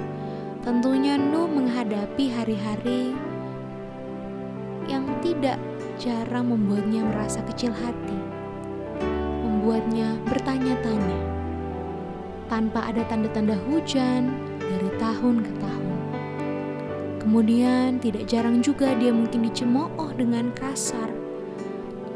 tentunya 0.65 1.21
Nuh 1.21 1.45
menghadapi 1.45 2.33
hari-hari 2.33 3.13
yang 4.89 5.05
tidak 5.21 5.61
jarang 6.01 6.49
membuatnya 6.49 7.05
merasa 7.05 7.45
kecil 7.45 7.69
hati, 7.69 8.17
membuatnya 9.45 10.17
bertanya-tanya 10.25 11.19
tanpa 12.49 12.89
ada 12.89 13.05
tanda-tanda 13.05 13.53
hujan 13.69 14.33
dari 14.57 14.89
tahun 14.97 15.45
ke 15.45 15.51
tahun. 15.61 15.97
Kemudian 17.21 18.01
tidak 18.01 18.25
jarang 18.33 18.65
juga 18.65 18.97
dia 18.97 19.13
mungkin 19.13 19.45
dicemooh 19.45 20.09
dengan 20.17 20.49
kasar, 20.57 21.13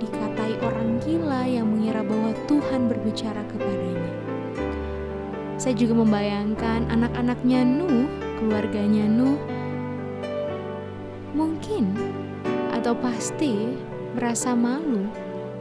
dikatai 0.02 0.58
orang 0.66 0.98
gila 1.06 1.46
yang 1.46 1.70
mengira 1.70 2.02
bahwa 2.02 2.34
Tuhan 2.50 2.90
berbicara 2.90 3.46
kepadanya. 3.54 3.97
Saya 5.68 5.84
juga 5.84 6.00
membayangkan 6.00 6.88
anak-anaknya 6.96 7.68
Nuh, 7.68 8.08
keluarganya 8.40 9.04
Nuh, 9.04 9.36
mungkin 11.36 11.92
atau 12.72 12.96
pasti 12.96 13.76
merasa 14.16 14.56
malu 14.56 15.12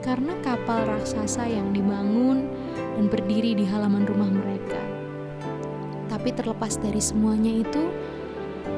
karena 0.06 0.30
kapal 0.46 0.86
raksasa 0.86 1.50
yang 1.50 1.74
dibangun 1.74 2.46
dan 2.94 3.10
berdiri 3.10 3.58
di 3.58 3.66
halaman 3.66 4.06
rumah 4.06 4.30
mereka. 4.30 4.78
Tapi 6.06 6.30
terlepas 6.38 6.78
dari 6.78 7.02
semuanya 7.02 7.66
itu, 7.66 7.90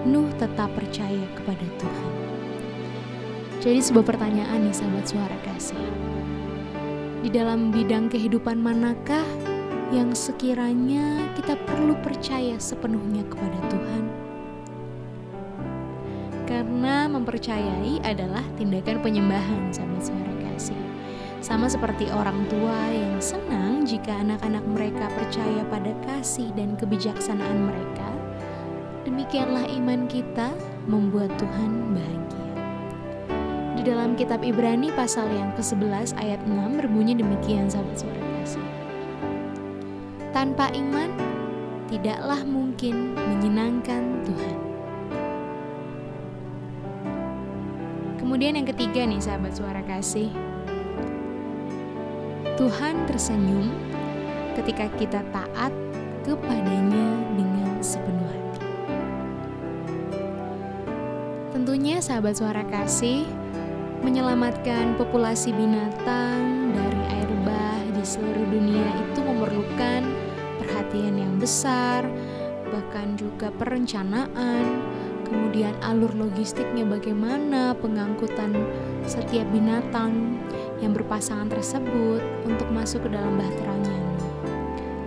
Nuh 0.09 0.33
tetap 0.41 0.73
percaya 0.73 1.29
kepada 1.37 1.67
Tuhan. 1.77 2.13
Jadi 3.61 3.85
sebuah 3.85 4.17
pertanyaan 4.17 4.65
nih 4.65 4.73
sahabat 4.73 5.05
suara 5.05 5.37
kasih. 5.45 5.93
Di 7.21 7.29
dalam 7.29 7.69
bidang 7.69 8.09
kehidupan 8.09 8.65
manakah 8.65 9.29
yang 9.89 10.13
sekiranya 10.13 11.33
kita 11.39 11.57
perlu 11.65 11.97
percaya 12.05 12.57
sepenuhnya 12.61 13.25
kepada 13.29 13.59
Tuhan? 13.73 14.29
karena 16.49 17.05
mempercayai 17.13 18.01
adalah 18.09 18.41
tindakan 18.57 19.05
penyembahan 19.05 19.69
sahabat 19.69 20.01
suara 20.01 20.35
kasih. 20.49 20.81
Sama 21.45 21.69
seperti 21.69 22.09
orang 22.09 22.49
tua 22.49 22.79
yang 22.89 23.21
senang 23.21 23.85
jika 23.85 24.17
anak-anak 24.17 24.65
mereka 24.65 25.07
percaya 25.13 25.63
pada 25.69 25.93
kasih 26.09 26.49
dan 26.57 26.73
kebijaksanaan 26.81 27.69
mereka, 27.69 28.09
demikianlah 29.05 29.69
iman 29.77 30.09
kita 30.09 30.49
membuat 30.89 31.29
Tuhan 31.37 31.93
bahagia. 31.93 32.49
Di 33.77 33.83
dalam 33.85 34.17
kitab 34.17 34.41
Ibrani 34.41 34.89
pasal 34.97 35.29
yang 35.31 35.53
ke-11 35.55 36.17
ayat 36.17 36.41
6 36.49 36.81
berbunyi 36.81 37.15
demikian 37.15 37.69
sahabat 37.69 38.03
suara. 38.03 38.28
Tanpa 40.39 40.71
iman, 40.71 41.11
tidaklah 41.91 42.47
mungkin 42.47 43.11
menyenangkan 43.19 44.23
Tuhan. 44.23 44.59
Kemudian 48.23 48.55
yang 48.55 48.71
ketiga 48.71 49.03
nih 49.03 49.19
sahabat 49.19 49.59
suara 49.59 49.83
kasih 49.83 50.31
Tuhan 52.55 53.03
tersenyum 53.11 53.67
ketika 54.55 54.87
kita 54.95 55.27
taat 55.35 55.75
kepadanya 56.23 57.19
dengan 57.35 57.83
sepenuh 57.83 58.31
hati. 58.31 58.63
Tentunya 61.51 61.99
sahabat 61.99 62.39
suara 62.39 62.63
kasih 62.63 63.27
menyelamatkan 64.07 64.95
populasi 65.03 65.51
binatang 65.51 66.71
dari 66.79 67.03
air 67.11 67.31
bah 67.43 67.83
di 67.91 68.07
seluruh 68.07 68.47
dunia 68.55 68.87
itu 69.03 69.19
memerlukan 69.19 70.18
perhatian 70.89 71.21
yang 71.21 71.37
besar, 71.37 72.01
bahkan 72.73 73.13
juga 73.21 73.53
perencanaan, 73.61 74.81
kemudian 75.29 75.77
alur 75.85 76.09
logistiknya 76.17 76.89
bagaimana 76.89 77.77
pengangkutan 77.77 78.57
setiap 79.05 79.45
binatang 79.53 80.41
yang 80.81 80.97
berpasangan 80.97 81.53
tersebut 81.53 82.25
untuk 82.49 82.65
masuk 82.73 83.05
ke 83.05 83.13
dalam 83.13 83.37
bahteranya 83.37 84.01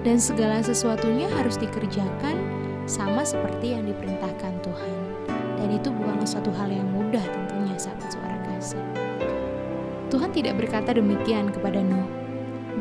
Dan 0.05 0.21
segala 0.21 0.61
sesuatunya 0.61 1.25
harus 1.33 1.57
dikerjakan 1.57 2.37
sama 2.85 3.25
seperti 3.25 3.73
yang 3.73 3.89
diperintahkan 3.89 4.53
Tuhan. 4.61 4.95
Dan 5.57 5.69
itu 5.73 5.89
bukanlah 5.89 6.29
suatu 6.29 6.53
hal 6.61 6.69
yang 6.69 6.85
mudah 6.93 7.25
tentunya 7.25 7.73
sahabat 7.73 8.09
suara 8.13 8.37
kasih. 8.53 8.81
Tuhan 10.13 10.29
tidak 10.29 10.61
berkata 10.61 10.93
demikian 10.93 11.49
kepada 11.49 11.81
Nuh. 11.81 12.20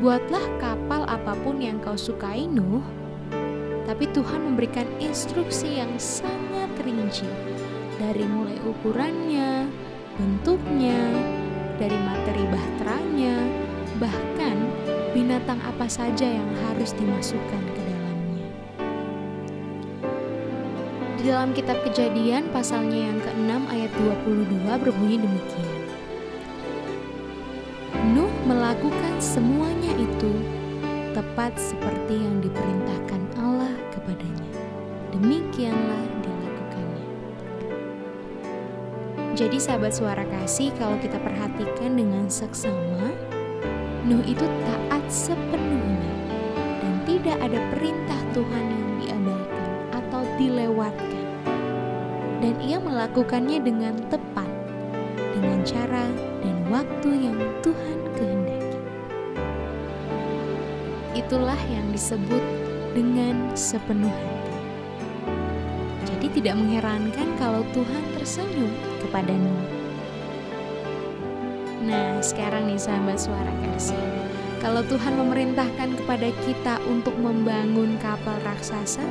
Buatlah 0.01 0.47
kapal 0.57 1.05
apa 1.05 1.37
pun 1.45 1.61
yang 1.61 1.77
kau 1.85 1.93
sukai 1.93 2.49
Nuh, 2.49 2.81
tapi 3.85 4.09
Tuhan 4.17 4.49
memberikan 4.49 4.89
instruksi 4.97 5.77
yang 5.77 5.93
sangat 6.01 6.73
rinci 6.81 7.29
dari 8.01 8.25
mulai 8.25 8.57
ukurannya, 8.65 9.69
bentuknya, 10.17 10.97
dari 11.77 12.01
materi 12.01 12.45
bahteranya, 12.49 13.37
bahkan 14.01 14.57
binatang 15.13 15.61
apa 15.69 15.85
saja 15.85 16.25
yang 16.25 16.49
harus 16.65 16.97
dimasukkan 16.97 17.63
ke 17.77 17.81
dalamnya. 17.85 18.49
Di 21.21 21.23
dalam 21.29 21.53
kitab 21.53 21.77
kejadian 21.85 22.49
pasalnya 22.57 23.13
yang 23.13 23.21
ke-6 23.21 23.53
ayat 23.69 23.93
22 24.01 24.81
berbunyi 24.81 25.21
demikian. 25.21 25.81
Nuh 28.17 28.33
melakukan 28.49 29.15
semuanya 29.21 29.80
itu 30.21 30.37
tepat 31.17 31.57
seperti 31.57 32.21
yang 32.21 32.45
diperintahkan 32.45 33.41
Allah 33.41 33.73
kepadanya. 33.89 34.53
Demikianlah 35.17 36.21
Jadi 39.41 39.57
sahabat 39.57 39.97
suara 39.97 40.21
kasih 40.29 40.69
kalau 40.77 41.01
kita 41.01 41.17
perhatikan 41.17 41.97
dengan 41.97 42.29
seksama, 42.29 43.09
Nuh 44.05 44.21
itu 44.29 44.45
taat 44.45 45.01
sepenuhnya 45.09 46.13
dan 46.85 46.95
tidak 47.09 47.41
ada 47.41 47.57
perintah 47.73 48.21
Tuhan 48.37 48.65
yang 48.69 48.93
diabaikan 49.01 49.71
atau 49.97 50.23
dilewatkan. 50.37 51.25
Dan 52.45 52.53
ia 52.61 52.77
melakukannya 52.85 53.65
dengan 53.65 53.97
tepat, 54.13 54.51
dengan 55.33 55.65
cara 55.65 56.05
dan 56.45 56.57
waktu 56.69 57.09
yang 57.33 57.41
Tuhan 57.65 58.10
Itulah 61.31 61.63
yang 61.71 61.95
disebut 61.95 62.43
dengan 62.91 63.55
sepenuh 63.55 64.11
hati. 64.11 64.55
Jadi 66.03 66.27
tidak 66.43 66.59
mengherankan 66.59 67.39
kalau 67.39 67.63
Tuhan 67.71 68.03
tersenyum 68.19 68.67
kepadamu. 68.99 69.55
Nah, 71.87 72.19
sekarang 72.19 72.67
nih 72.67 72.83
sahabat 72.83 73.15
suara 73.15 73.55
kasih. 73.63 73.95
Kalau 74.59 74.83
Tuhan 74.91 75.15
memerintahkan 75.23 76.03
kepada 76.03 76.35
kita 76.43 76.83
untuk 76.91 77.15
membangun 77.15 77.95
kapal 78.03 78.35
raksasa, 78.43 79.07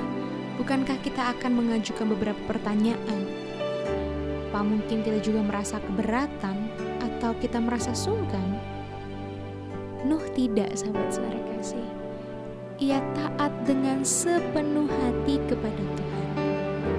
bukankah 0.60 0.99
kita 0.99 1.32
akan 1.39 1.55
mengajukan 1.55 2.03
beberapa 2.03 2.41
pertanyaan? 2.51 3.32
Apa 4.51 4.60
mungkin 4.67 5.08
kita 5.08 5.23
juga 5.23 5.39
merasa 5.39 5.79
keberatan 5.88 6.67
atau 6.99 7.32
kita 7.39 7.63
merasa 7.63 7.95
sungkan? 7.95 8.60
Nuh 10.03 10.27
tidak, 10.36 10.75
sahabat 10.75 11.15
suara 11.15 11.39
kasih. 11.55 11.98
Ia 12.79 13.03
taat 13.11 13.51
dengan 13.67 14.07
sepenuh 14.07 14.87
hati 14.87 15.35
kepada 15.51 15.83
Tuhan. 15.99 16.27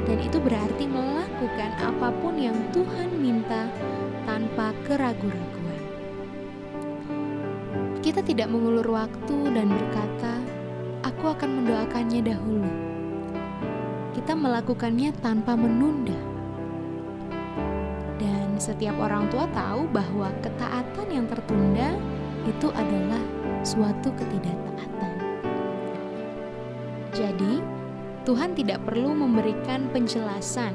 Dan 0.05 0.21
itu 0.21 0.37
berarti 0.37 0.85
melakukan 0.85 1.73
apa 1.81 2.13
pun 2.21 2.37
yang 2.37 2.53
Tuhan 2.69 3.17
minta 3.17 3.65
tanpa 4.29 4.77
keraguan-raguan. 4.85 5.81
Kita 8.05 8.21
tidak 8.21 8.53
mengulur 8.53 8.85
waktu 8.93 9.37
dan 9.57 9.73
berkata, 9.73 10.45
"Aku 11.01 11.33
akan 11.33 11.65
mendoakannya 11.65 12.29
dahulu." 12.29 12.73
Kita 14.13 14.37
melakukannya 14.37 15.17
tanpa 15.25 15.57
menunda. 15.57 16.21
Dan 18.21 18.61
setiap 18.61 19.01
orang 19.01 19.33
tua 19.33 19.49
tahu 19.57 19.89
bahwa 19.89 20.29
ketaatan 20.45 21.09
yang 21.09 21.25
tertunda 21.25 21.97
itu 22.45 22.69
adalah 22.69 23.25
suatu 23.65 24.13
ketidaktaatan. 24.13 25.10
Jadi, 27.21 27.61
Tuhan 28.25 28.57
tidak 28.57 28.81
perlu 28.89 29.13
memberikan 29.13 29.93
penjelasan 29.93 30.73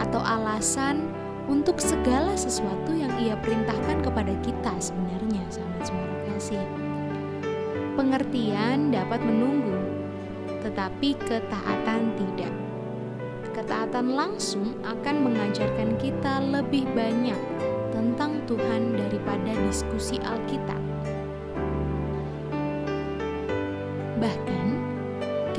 atau 0.00 0.24
alasan 0.24 1.12
untuk 1.52 1.76
segala 1.76 2.32
sesuatu 2.32 2.96
yang 2.96 3.12
Ia 3.20 3.36
perintahkan 3.44 4.00
kepada 4.00 4.32
kita 4.40 4.72
sebenarnya, 4.80 5.44
sahabat 5.52 5.84
suara 5.84 6.16
kasih. 6.32 6.64
Pengertian 7.92 8.88
dapat 8.88 9.20
menunggu, 9.20 9.76
tetapi 10.64 11.12
ketaatan 11.28 12.16
tidak. 12.16 12.54
Ketaatan 13.52 14.16
langsung 14.16 14.80
akan 14.84 15.16
mengajarkan 15.28 15.96
kita 16.00 16.40
lebih 16.40 16.88
banyak 16.96 17.40
tentang 17.92 18.40
Tuhan 18.48 18.96
daripada 18.96 19.52
diskusi 19.64 20.20
Alkitab. 20.24 20.80
Bahkan, 24.16 24.55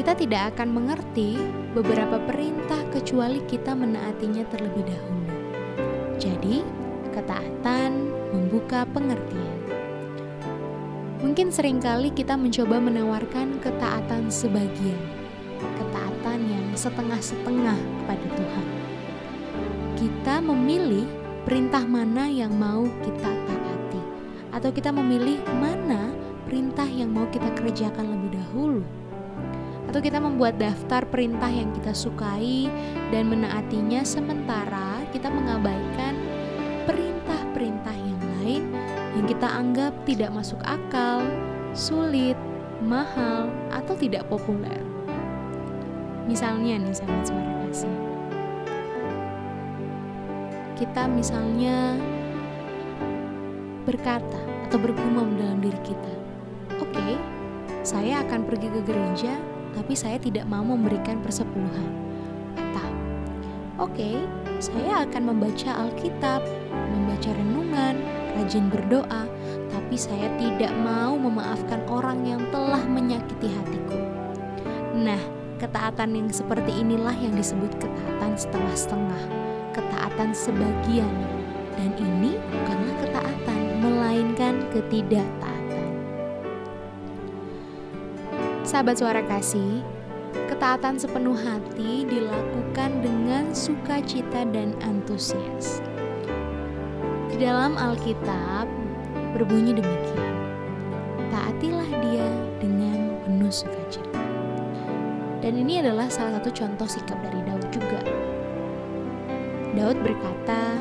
kita 0.08 0.24
tidak 0.24 0.56
akan 0.56 0.72
mengerti 0.72 1.36
beberapa 1.76 2.16
perintah 2.24 2.80
kecuali 2.96 3.44
kita 3.44 3.76
menaatinya 3.76 4.48
terlebih 4.48 4.88
dahulu. 4.88 5.36
Jadi, 6.16 6.64
ketaatan 7.12 8.08
membuka 8.32 8.88
pengertian. 8.96 9.60
Mungkin 11.20 11.52
sering 11.52 11.84
kali 11.84 12.16
kita 12.16 12.40
mencoba 12.40 12.80
menawarkan 12.80 13.60
ketaatan 13.60 14.32
sebagian, 14.32 14.96
ketaatan 15.60 16.40
yang 16.40 16.72
setengah-setengah 16.72 17.76
kepada 17.76 18.26
Tuhan. 18.32 18.68
Kita 20.00 20.36
memilih 20.40 21.04
perintah 21.44 21.84
mana 21.84 22.32
yang 22.32 22.56
mau 22.56 22.88
kita 23.04 23.28
taati, 23.28 24.02
atau 24.56 24.72
kita 24.72 24.88
memilih 24.88 25.36
mana 25.60 26.16
perintah 26.48 26.88
yang 26.88 27.12
mau 27.12 27.28
kita 27.28 27.52
kerjakan 27.60 28.08
lebih 28.08 28.40
dahulu 28.40 28.88
atau 29.88 30.00
kita 30.04 30.20
membuat 30.20 30.60
daftar 30.60 31.08
perintah 31.08 31.48
yang 31.48 31.72
kita 31.72 31.96
sukai 31.96 32.68
dan 33.10 33.32
menaatinya 33.32 34.04
sementara 34.04 35.02
kita 35.16 35.32
mengabaikan 35.32 36.14
perintah-perintah 36.84 37.96
yang 37.96 38.22
lain 38.40 38.64
yang 39.18 39.26
kita 39.26 39.48
anggap 39.50 39.94
tidak 40.06 40.30
masuk 40.30 40.62
akal, 40.62 41.26
sulit, 41.74 42.38
mahal, 42.86 43.50
atau 43.74 43.98
tidak 43.98 44.28
populer. 44.30 44.78
Misalnya 46.30 46.78
nih 46.78 46.94
sahabat 46.94 47.26
suara 47.26 47.54
kasih. 47.66 47.98
Kita 50.78 51.10
misalnya 51.10 51.98
berkata 53.90 54.38
atau 54.70 54.78
bergumam 54.78 55.34
dalam 55.40 55.64
diri 55.64 55.80
kita, 55.82 56.14
"Oke, 56.78 56.94
okay, 56.94 57.14
saya 57.82 58.22
akan 58.22 58.46
pergi 58.46 58.68
ke 58.70 58.82
gereja 58.86 59.34
tapi 59.78 59.94
saya 59.94 60.18
tidak 60.18 60.50
mau 60.50 60.66
memberikan 60.66 61.22
persepuluhan. 61.22 61.94
Atau, 62.58 62.90
oke, 63.78 63.94
okay, 63.94 64.18
saya 64.58 65.06
akan 65.06 65.38
membaca 65.38 65.70
Alkitab, 65.86 66.42
membaca 66.74 67.30
renungan, 67.30 67.96
rajin 68.34 68.74
berdoa, 68.74 69.30
tapi 69.70 69.96
saya 69.96 70.34
tidak 70.42 70.74
mau 70.82 71.14
memaafkan 71.14 71.86
orang 71.86 72.26
yang 72.26 72.42
telah 72.50 72.82
menyakiti 72.90 73.54
hatiku. 73.54 74.02
Nah, 74.98 75.22
ketaatan 75.62 76.18
yang 76.18 76.30
seperti 76.34 76.74
inilah 76.74 77.14
yang 77.14 77.38
disebut 77.38 77.70
ketaatan 77.78 78.34
setengah-setengah, 78.34 79.24
ketaatan 79.78 80.30
sebagian. 80.34 81.14
Dan 81.78 81.94
ini 82.02 82.34
bukanlah 82.50 82.96
ketaatan, 83.06 83.60
melainkan 83.86 84.56
ketidaktaatan. 84.74 85.47
Sahabat 88.68 89.00
suara 89.00 89.24
kasih, 89.24 89.80
ketaatan 90.52 91.00
sepenuh 91.00 91.40
hati 91.40 92.04
dilakukan 92.04 93.00
dengan 93.00 93.56
sukacita 93.56 94.44
dan 94.44 94.76
antusias. 94.84 95.80
Di 97.32 97.48
dalam 97.48 97.80
Alkitab 97.80 98.68
berbunyi 99.32 99.72
demikian. 99.72 100.36
taatilah 101.32 101.88
dia 102.12 102.28
dengan 102.60 103.16
penuh 103.24 103.48
sukacita. 103.48 104.20
Dan 105.40 105.64
ini 105.64 105.80
adalah 105.80 106.12
salah 106.12 106.44
satu 106.44 106.52
contoh 106.52 106.92
sikap 106.92 107.24
dari 107.24 107.40
Daud 107.48 107.72
juga. 107.72 108.04
Daud 109.80 109.96
berkata, 110.04 110.76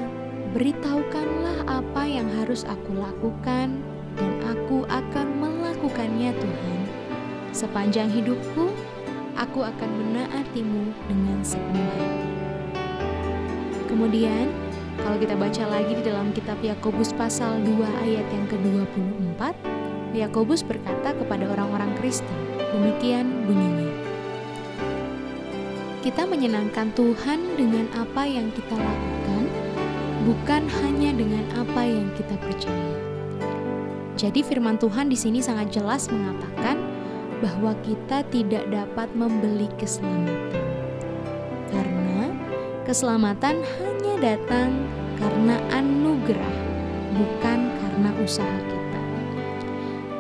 "Beritahukanlah 0.59 1.71
apa 1.71 2.03
yang 2.03 2.27
harus 2.35 2.67
aku 2.67 2.99
lakukan, 2.99 3.79
dan 4.17 4.33
aku 4.49 4.83
akan. 4.89 5.26
Sepanjang 7.57 8.13
hidupku, 8.13 8.69
aku 9.33 9.65
akan 9.65 9.89
menaatimu 9.89 10.93
dengan 11.09 11.41
sepenuh 11.41 11.89
hati." 11.97 12.29
Kemudian, 13.89 14.53
kalau 15.01 15.17
kita 15.17 15.33
baca 15.41 15.65
lagi 15.65 15.97
di 15.97 16.05
dalam 16.05 16.37
kitab 16.37 16.61
Yakobus 16.61 17.17
pasal 17.17 17.57
2 17.65 17.89
ayat 18.05 18.29
yang 18.29 18.45
ke-24, 18.53 19.57
Yakobus 20.13 20.61
berkata 20.61 21.17
kepada 21.17 21.49
orang-orang 21.49 21.97
Kristen, 21.97 22.37
demikian 22.77 23.49
bunyinya. 23.49 23.89
Kita 26.05 26.29
menyenangkan 26.29 26.93
Tuhan 26.93 27.57
dengan 27.57 27.89
apa 27.97 28.29
yang 28.29 28.53
kita 28.53 28.77
lakukan, 28.77 29.43
bukan 30.29 30.63
hanya 30.85 31.11
dengan 31.17 31.45
apa 31.57 31.89
yang 31.89 32.13
kita 32.21 32.37
percaya. 32.37 32.95
Jadi 34.17 34.41
firman 34.45 34.77
Tuhan 34.77 35.09
di 35.09 35.17
sini 35.17 35.45
sangat 35.45 35.73
jelas 35.73 36.09
mengatakan 36.09 36.81
bahwa 37.41 37.77
kita 37.85 38.25
tidak 38.33 38.65
dapat 38.73 39.09
membeli 39.13 39.69
keselamatan. 39.77 40.65
Karena 41.69 42.33
keselamatan 42.89 43.61
hanya 43.61 44.15
datang 44.21 44.71
karena 45.21 45.57
anugerah, 45.73 46.57
bukan 47.17 47.59
karena 47.81 48.11
usaha 48.25 48.59
kita. 48.69 49.03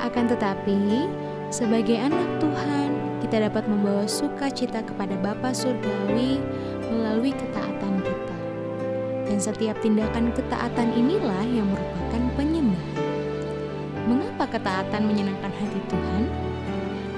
Akan 0.00 0.28
tetapi, 0.28 1.08
sebagai 1.48 1.96
anak 1.96 2.28
Tuhan, 2.40 2.90
kita 3.24 3.48
dapat 3.48 3.64
membawa 3.66 4.04
sukacita 4.04 4.84
kepada 4.84 5.16
Bapa 5.18 5.50
Surgawi 5.50 6.38
melalui 6.92 7.32
ketaatan 7.32 8.00
kita. 8.04 8.36
Dan 9.26 9.38
setiap 9.42 9.76
tindakan 9.82 10.30
ketaatan 10.30 10.94
inilah 10.94 11.42
yang 11.50 11.66
merupakan 11.66 12.22
penyembahan. 12.38 13.02
Mengapa 14.06 14.46
ketaatan 14.46 15.02
menyenangkan 15.10 15.50
hati 15.50 15.80
Tuhan? 15.90 16.22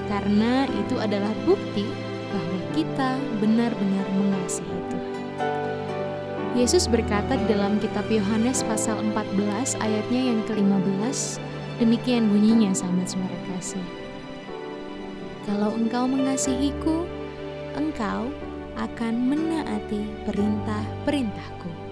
Karena 0.08 0.64
itu 0.64 0.96
adalah 0.96 1.30
bukti 1.44 1.84
bahwa 2.32 2.58
kita 2.72 3.20
benar-benar 3.40 4.06
mengasihi 4.16 4.78
Tuhan. 4.88 5.16
Yesus 6.56 6.88
berkata 6.88 7.36
di 7.36 7.46
dalam 7.46 7.76
kitab 7.78 8.08
Yohanes 8.08 8.64
pasal 8.64 8.98
14 9.12 9.78
ayatnya 9.78 10.32
yang 10.32 10.40
ke-15, 10.48 11.38
demikian 11.78 12.32
bunyinya 12.32 12.72
sahabat 12.72 13.06
suara 13.06 13.38
kasih. 13.54 13.86
Kalau 15.46 15.72
engkau 15.76 16.04
mengasihiku, 16.08 17.04
engkau 17.76 18.32
akan 18.76 19.14
menaati 19.28 20.02
perintah-perintahku. 20.28 21.87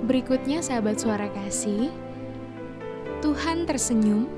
Berikutnya 0.00 0.64
sahabat 0.64 0.96
suara 0.96 1.28
kasih, 1.28 1.92
Tuhan 3.20 3.68
tersenyum 3.68 4.32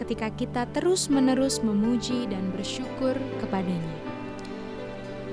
ketika 0.00 0.32
kita 0.32 0.64
terus-menerus 0.72 1.60
memuji 1.60 2.24
dan 2.32 2.48
bersyukur 2.56 3.12
kepadanya. 3.44 3.96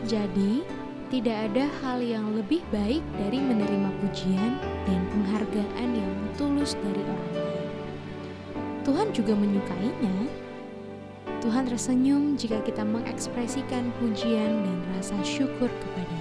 Jadi, 0.04 0.68
tidak 1.10 1.50
ada 1.50 1.66
hal 1.82 2.04
yang 2.04 2.36
lebih 2.36 2.60
baik 2.76 3.02
dari 3.18 3.40
menerima 3.40 3.90
pujian 4.04 4.60
dan 4.84 5.02
penghargaan 5.16 5.90
yang 5.96 6.14
tulus 6.36 6.76
dari 6.86 7.02
orang 7.02 7.32
lain. 7.34 7.70
Tuhan 8.84 9.08
juga 9.16 9.34
menyukainya. 9.34 10.16
Tuhan 11.40 11.72
tersenyum 11.72 12.36
jika 12.36 12.60
kita 12.68 12.84
mengekspresikan 12.84 13.96
pujian 13.98 14.60
dan 14.60 14.78
rasa 15.00 15.16
syukur 15.24 15.72
kepadanya. 15.72 16.19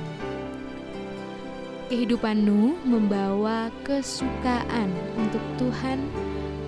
Kehidupan 1.88 2.44
Nuh 2.44 2.76
membawa 2.84 3.72
kesukaan 3.80 4.92
untuk 5.16 5.40
Tuhan 5.56 6.04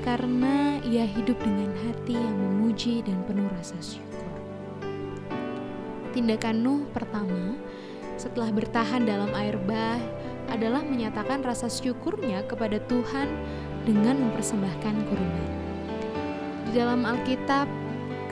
karena 0.01 0.81
ia 0.81 1.05
hidup 1.05 1.37
dengan 1.45 1.69
hati 1.85 2.17
yang 2.17 2.41
memuji 2.41 3.05
dan 3.05 3.21
penuh 3.29 3.45
rasa 3.53 3.77
syukur. 3.85 4.33
Tindakan 6.17 6.65
Nuh 6.65 6.89
pertama 6.97 7.53
setelah 8.17 8.49
bertahan 8.49 9.05
dalam 9.05 9.29
air 9.37 9.61
bah 9.69 10.01
adalah 10.49 10.81
menyatakan 10.81 11.45
rasa 11.45 11.69
syukurnya 11.69 12.41
kepada 12.49 12.81
Tuhan 12.89 13.29
dengan 13.85 14.25
mempersembahkan 14.25 14.95
kurban. 15.05 15.51
Di 16.65 16.81
dalam 16.81 17.05
Alkitab, 17.05 17.69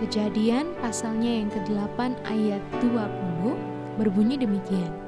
kejadian 0.00 0.72
pasalnya 0.80 1.44
yang 1.44 1.52
ke-8 1.52 2.16
ayat 2.32 2.64
20 2.80 4.00
berbunyi 4.00 4.40
demikian. 4.40 5.07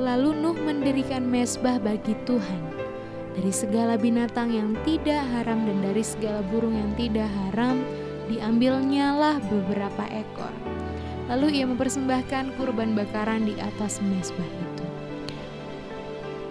Lalu 0.00 0.32
Nuh 0.32 0.56
mendirikan 0.56 1.28
mesbah 1.28 1.76
bagi 1.76 2.16
Tuhan 2.24 2.62
dari 3.36 3.52
segala 3.52 4.00
binatang 4.00 4.48
yang 4.48 4.72
tidak 4.80 5.20
haram 5.28 5.68
dan 5.68 5.84
dari 5.84 6.00
segala 6.00 6.40
burung 6.48 6.72
yang 6.72 6.96
tidak 6.96 7.28
haram 7.28 7.84
diambilnya 8.32 9.12
lah 9.12 9.36
beberapa 9.52 10.08
ekor. 10.08 10.56
Lalu 11.28 11.60
ia 11.60 11.68
mempersembahkan 11.68 12.56
kurban 12.56 12.96
bakaran 12.96 13.44
di 13.44 13.60
atas 13.60 14.00
mesbah 14.00 14.48
itu. 14.48 14.86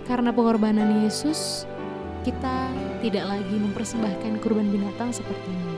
Karena 0.05 0.29
pengorbanan 0.29 1.01
Yesus, 1.01 1.65
kita 2.21 2.69
tidak 3.01 3.33
lagi 3.33 3.57
mempersembahkan 3.57 4.45
kurban 4.45 4.69
binatang 4.69 5.09
seperti 5.09 5.49
ini. 5.49 5.77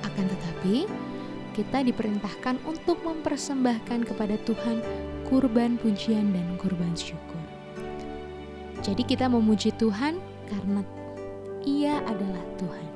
Akan 0.00 0.24
tetapi, 0.24 0.88
kita 1.52 1.84
diperintahkan 1.84 2.64
untuk 2.64 3.04
mempersembahkan 3.04 4.08
kepada 4.08 4.40
Tuhan 4.48 4.80
kurban 5.28 5.76
pujian 5.76 6.32
dan 6.32 6.56
kurban 6.56 6.96
syukur. 6.96 7.44
Jadi 8.80 9.04
kita 9.04 9.28
memuji 9.28 9.76
Tuhan 9.76 10.16
karena 10.48 10.80
Ia 11.68 12.00
adalah 12.08 12.44
Tuhan 12.56 12.88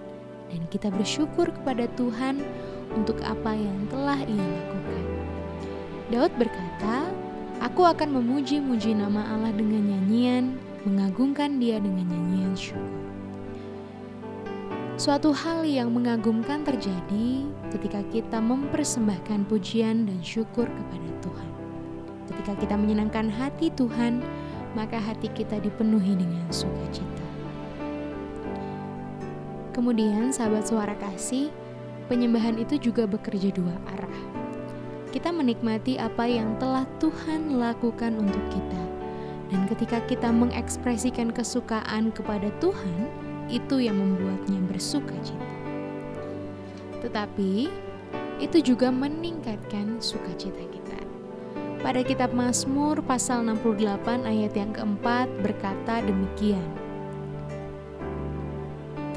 dan 0.48 0.64
kita 0.72 0.88
bersyukur 0.88 1.52
kepada 1.52 1.84
Tuhan 1.92 2.40
untuk 2.96 3.20
apa 3.20 3.52
yang 3.52 3.84
telah 3.92 4.16
Ia 4.24 4.46
lakukan. 4.48 5.04
Daud 6.08 6.32
berkata, 6.40 7.12
"Aku 7.60 7.84
akan 7.84 8.16
memuji-muji 8.16 8.96
nama 8.96 9.28
Allah 9.36 9.52
dengan 9.52 9.84
nyanyian, 9.92 10.56
mengagungkan 10.88 11.60
Dia 11.60 11.84
dengan 11.84 12.08
nyanyian 12.08 12.56
syukur." 12.56 13.00
Suatu 14.96 15.36
hal 15.36 15.68
yang 15.68 15.92
mengagumkan 15.92 16.64
terjadi 16.64 17.44
ketika 17.76 18.00
kita 18.08 18.40
mempersembahkan 18.40 19.48
pujian 19.52 20.08
dan 20.08 20.20
syukur 20.24 20.64
kepada 20.64 21.08
Tuhan. 21.20 21.51
Ketika 22.32 22.56
kita 22.56 22.74
menyenangkan 22.80 23.28
hati 23.28 23.68
Tuhan, 23.76 24.24
maka 24.72 24.96
hati 24.96 25.28
kita 25.28 25.60
dipenuhi 25.60 26.16
dengan 26.16 26.48
sukacita. 26.48 27.26
Kemudian, 29.76 30.32
sahabat 30.32 30.64
suara 30.64 30.96
kasih, 30.96 31.52
penyembahan 32.08 32.56
itu 32.56 32.80
juga 32.80 33.04
bekerja 33.04 33.52
dua 33.52 33.76
arah. 33.92 34.18
Kita 35.12 35.28
menikmati 35.28 36.00
apa 36.00 36.24
yang 36.24 36.56
telah 36.56 36.88
Tuhan 36.96 37.60
lakukan 37.60 38.16
untuk 38.16 38.40
kita, 38.48 38.82
dan 39.52 39.68
ketika 39.68 40.00
kita 40.08 40.32
mengekspresikan 40.32 41.28
kesukaan 41.28 42.08
kepada 42.16 42.48
Tuhan, 42.64 43.12
itu 43.52 43.76
yang 43.84 44.00
membuatnya 44.00 44.56
bersuka 44.64 45.12
cita. 45.20 45.52
Tetapi 47.04 47.68
itu 48.40 48.58
juga 48.64 48.88
meningkatkan 48.88 50.00
sukacita 50.00 50.64
kita. 50.72 50.91
Pada 51.82 51.98
kitab 52.06 52.30
Mazmur 52.30 53.02
pasal 53.02 53.42
68 53.42 54.22
ayat 54.22 54.54
yang 54.54 54.70
keempat 54.70 55.26
berkata 55.42 55.98
demikian. 56.06 56.62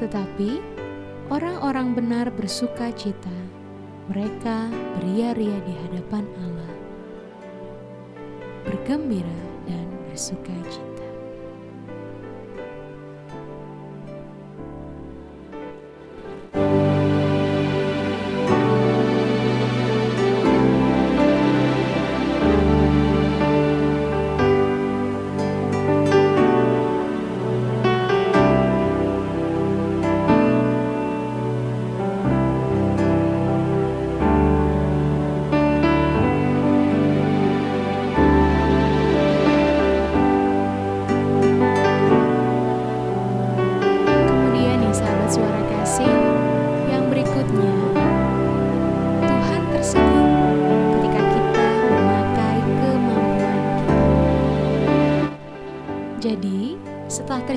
Tetapi 0.02 0.58
orang-orang 1.30 1.94
benar 1.94 2.26
bersuka 2.34 2.90
cita, 2.98 3.30
mereka 4.10 4.66
beria-ria 4.98 5.62
di 5.62 5.74
hadapan 5.86 6.26
Allah, 6.42 6.74
bergembira 8.66 9.40
dan 9.70 9.86
bersuka 10.10 10.58
cita. 10.66 10.95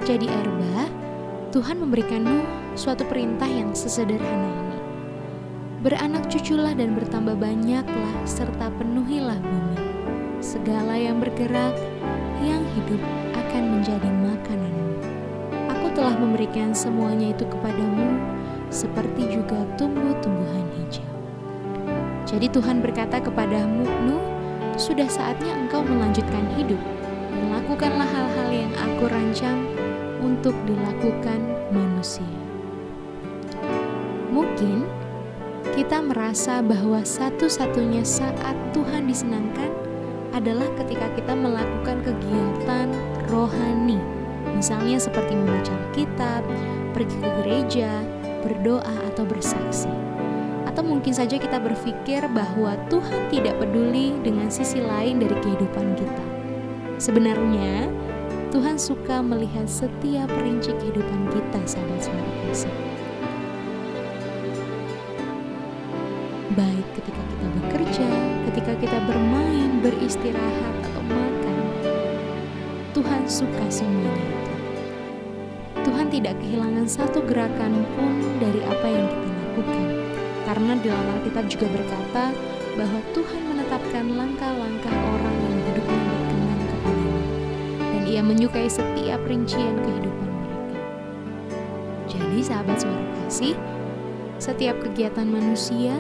Terjadi 0.09 0.41
air 0.41 0.49
bah, 0.57 0.89
Tuhan 1.53 1.85
memberikan 1.85 2.25
Nuh 2.25 2.41
suatu 2.73 3.05
perintah 3.05 3.45
yang 3.45 3.77
sesederhana 3.77 4.49
ini. 4.49 4.77
Beranak 5.85 6.25
cuculah 6.33 6.73
dan 6.73 6.97
bertambah 6.97 7.37
banyaklah 7.37 8.15
serta 8.25 8.73
penuhilah 8.81 9.37
bumi. 9.37 9.77
Segala 10.41 10.97
yang 10.97 11.21
bergerak, 11.21 11.77
yang 12.41 12.65
hidup 12.73 12.97
akan 13.37 13.63
menjadi 13.69 14.09
makananmu. 14.09 14.97
Aku 15.77 15.93
telah 15.93 16.17
memberikan 16.17 16.73
semuanya 16.73 17.29
itu 17.29 17.45
kepadamu, 17.45 18.17
seperti 18.73 19.29
juga 19.29 19.61
tumbuh-tumbuhan 19.77 20.65
hijau. 20.73 21.13
Jadi 22.25 22.49
Tuhan 22.49 22.81
berkata 22.81 23.21
kepadamu, 23.21 23.85
Nuh, 24.09 24.25
sudah 24.73 25.05
saatnya 25.05 25.53
engkau 25.53 25.85
melanjutkan 25.85 26.49
hidup 26.57 26.81
dan 27.29 27.61
lakukanlah 27.61 28.09
hal-hal 28.09 28.49
yang 28.49 28.73
aku 28.73 29.05
rancang 29.05 29.88
untuk 30.19 30.55
dilakukan 30.67 31.39
manusia. 31.71 32.27
Mungkin 34.29 34.85
kita 35.73 36.03
merasa 36.03 36.59
bahwa 36.59 37.01
satu-satunya 37.01 38.03
saat 38.03 38.55
Tuhan 38.75 39.07
disenangkan 39.07 39.71
adalah 40.35 40.67
ketika 40.83 41.09
kita 41.17 41.33
melakukan 41.33 42.03
kegiatan 42.05 42.87
rohani, 43.31 43.97
misalnya 44.53 45.01
seperti 45.01 45.33
membaca 45.33 45.73
kitab, 45.95 46.45
pergi 46.93 47.15
ke 47.17 47.29
gereja, 47.43 47.91
berdoa, 48.45 48.95
atau 49.13 49.23
bersaksi. 49.25 49.91
Atau 50.69 50.85
mungkin 50.85 51.11
saja 51.11 51.35
kita 51.35 51.57
berpikir 51.57 52.23
bahwa 52.31 52.77
Tuhan 52.87 53.27
tidak 53.33 53.57
peduli 53.57 54.15
dengan 54.21 54.47
sisi 54.53 54.79
lain 54.79 55.19
dari 55.19 55.35
kehidupan 55.41 55.97
kita. 55.97 56.25
Sebenarnya, 56.99 57.89
Tuhan 58.49 58.81
suka 58.81 59.21
melihat 59.21 59.69
setiap 59.69 60.25
rinci 60.41 60.73
kehidupan 60.73 61.21
kita, 61.29 61.61
sahabat 61.69 62.01
suara 62.01 62.25
kasih. 62.49 62.73
Baik 66.57 66.85
ketika 66.97 67.21
kita 67.29 67.47
bekerja, 67.61 68.09
ketika 68.49 68.73
kita 68.81 68.97
bermain, 69.05 69.69
beristirahat, 69.85 70.75
atau 70.81 71.01
makan, 71.05 71.57
Tuhan 72.97 73.21
suka 73.29 73.65
semuanya 73.69 74.17
itu. 74.17 74.53
Tuhan 75.85 76.09
tidak 76.09 76.33
kehilangan 76.41 76.89
satu 76.89 77.21
gerakan 77.29 77.85
pun 77.93 78.13
dari 78.41 78.65
apa 78.65 78.87
yang 78.89 79.05
kita 79.13 79.29
lakukan. 79.29 79.87
Karena 80.49 80.73
dalam 80.81 81.05
Alkitab 81.21 81.45
juga 81.53 81.69
berkata 81.69 82.33
bahwa 82.73 82.99
Tuhan 83.13 83.41
menetapkan 83.45 84.05
langkah-langkah 84.09 84.95
orang 85.13 85.28
ia 88.09 88.25
menyukai 88.25 88.65
setiap 88.65 89.21
rincian 89.29 89.77
kehidupan 89.85 90.29
mereka. 90.33 90.81
Jadi 92.09 92.39
sahabat 92.41 92.81
suara 92.81 93.05
kasih, 93.21 93.53
setiap 94.41 94.81
kegiatan 94.81 95.29
manusia, 95.29 95.93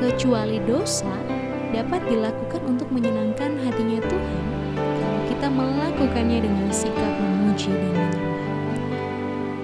kecuali 0.00 0.64
dosa, 0.64 1.12
dapat 1.76 2.00
dilakukan 2.08 2.62
untuk 2.64 2.88
menyenangkan 2.88 3.60
hatinya 3.68 4.00
Tuhan 4.00 4.40
kalau 4.76 5.20
kita 5.28 5.48
melakukannya 5.52 6.38
dengan 6.40 6.68
sikap 6.72 7.12
memuji 7.20 7.68
dan 7.68 7.92
menyembah. 7.92 8.40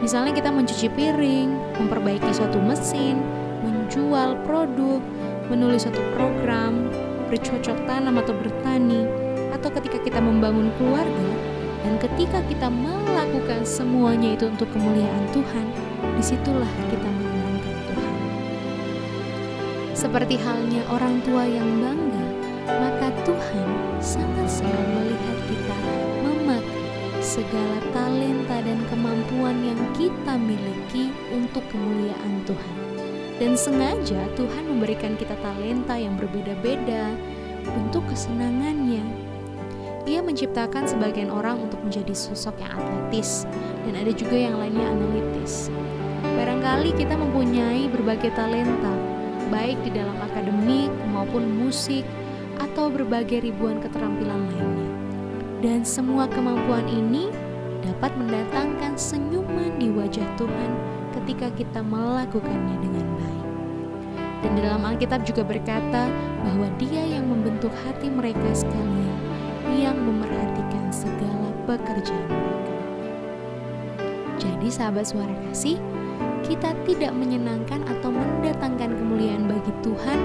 Misalnya 0.05 0.33
kita 0.37 0.51
mencuci 0.53 0.89
piring, 0.93 1.49
memperbaiki 1.81 2.31
suatu 2.37 2.61
mesin, 2.61 3.21
menjual 3.65 4.37
produk, 4.45 5.01
menulis 5.49 5.89
suatu 5.89 6.01
program, 6.13 6.89
bercocok 7.33 7.77
tanam 7.89 8.21
atau 8.21 8.33
bertani, 8.37 9.05
atau 9.53 9.69
ketika 9.81 10.01
kita 10.01 10.21
membangun 10.21 10.73
keluarga, 10.81 11.28
Dan 11.89 11.97
ketika 12.05 12.45
kita 12.53 12.69
melakukan 12.69 13.65
semuanya 13.65 14.37
itu 14.37 14.45
untuk 14.45 14.69
kemuliaan 14.77 15.25
Tuhan, 15.33 15.73
di 16.05 16.21
situlah 16.21 16.69
kita 16.93 17.09
menyenangkan 17.09 17.77
Tuhan. 17.89 18.17
Seperti 19.97 20.37
halnya 20.37 20.85
orang 20.93 21.25
tua 21.25 21.49
yang 21.49 21.81
bangga, 21.81 22.27
maka 22.69 23.09
Tuhan 23.25 23.69
sangat 24.05 24.61
senang 24.61 25.01
melihat 25.01 25.39
kita 25.49 25.77
memakai 26.29 26.85
segala 27.25 27.81
talenta 27.97 28.61
dan 28.61 28.85
kemampuan 28.93 29.57
yang 29.65 29.81
kita 29.97 30.37
miliki 30.37 31.09
untuk 31.33 31.65
kemuliaan 31.73 32.45
Tuhan. 32.45 32.77
Dan 33.41 33.57
sengaja 33.57 34.29
Tuhan 34.37 34.77
memberikan 34.77 35.17
kita 35.17 35.41
talenta 35.41 35.97
yang 35.97 36.21
berbeda-beda 36.21 37.17
untuk 37.81 38.05
kesenangannya. 38.13 39.18
Menciptakan 40.29 40.85
sebagian 40.85 41.33
orang 41.33 41.57
untuk 41.57 41.81
menjadi 41.81 42.13
sosok 42.13 42.61
yang 42.61 42.77
atletis 42.77 43.49
dan 43.89 43.97
ada 43.97 44.13
juga 44.13 44.37
yang 44.37 44.61
lainnya 44.61 44.85
analitis. 44.85 45.73
Barangkali 46.21 46.93
kita 47.01 47.17
mempunyai 47.17 47.89
berbagai 47.89 48.37
talenta, 48.37 48.93
baik 49.49 49.81
di 49.89 49.91
dalam 49.97 50.13
akademik 50.21 50.93
maupun 51.17 51.49
musik 51.49 52.05
atau 52.61 52.93
berbagai 52.93 53.41
ribuan 53.41 53.81
keterampilan 53.81 54.53
lainnya. 54.53 54.91
Dan 55.65 55.81
semua 55.89 56.29
kemampuan 56.29 56.85
ini 56.93 57.33
dapat 57.81 58.13
mendatangkan 58.21 59.01
senyuman 59.01 59.81
di 59.81 59.89
wajah 59.89 60.29
Tuhan 60.37 60.71
ketika 61.17 61.49
kita 61.57 61.81
melakukannya 61.81 62.77
dengan 62.85 63.07
baik. 63.17 63.47
Dan 64.45 64.53
dalam 64.61 64.85
Alkitab 64.85 65.25
juga 65.25 65.41
berkata 65.41 66.05
bahwa 66.45 66.69
Dia 66.77 67.17
yang 67.17 67.33
membentuk 67.33 67.73
hati 67.89 68.13
mereka 68.13 68.53
sekalian, 68.53 69.28
yang 69.77 69.99
memerhatikan 70.01 70.89
segala 70.89 71.53
pekerjaan 71.69 72.29
mereka. 72.29 72.75
Jadi 74.39 74.69
sahabat 74.71 75.05
suara 75.11 75.35
kasih, 75.51 75.77
kita 76.47 76.73
tidak 76.87 77.13
menyenangkan 77.13 77.83
atau 77.85 78.09
mendatangkan 78.15 78.95
kemuliaan 78.95 79.51
bagi 79.51 79.73
Tuhan 79.83 80.19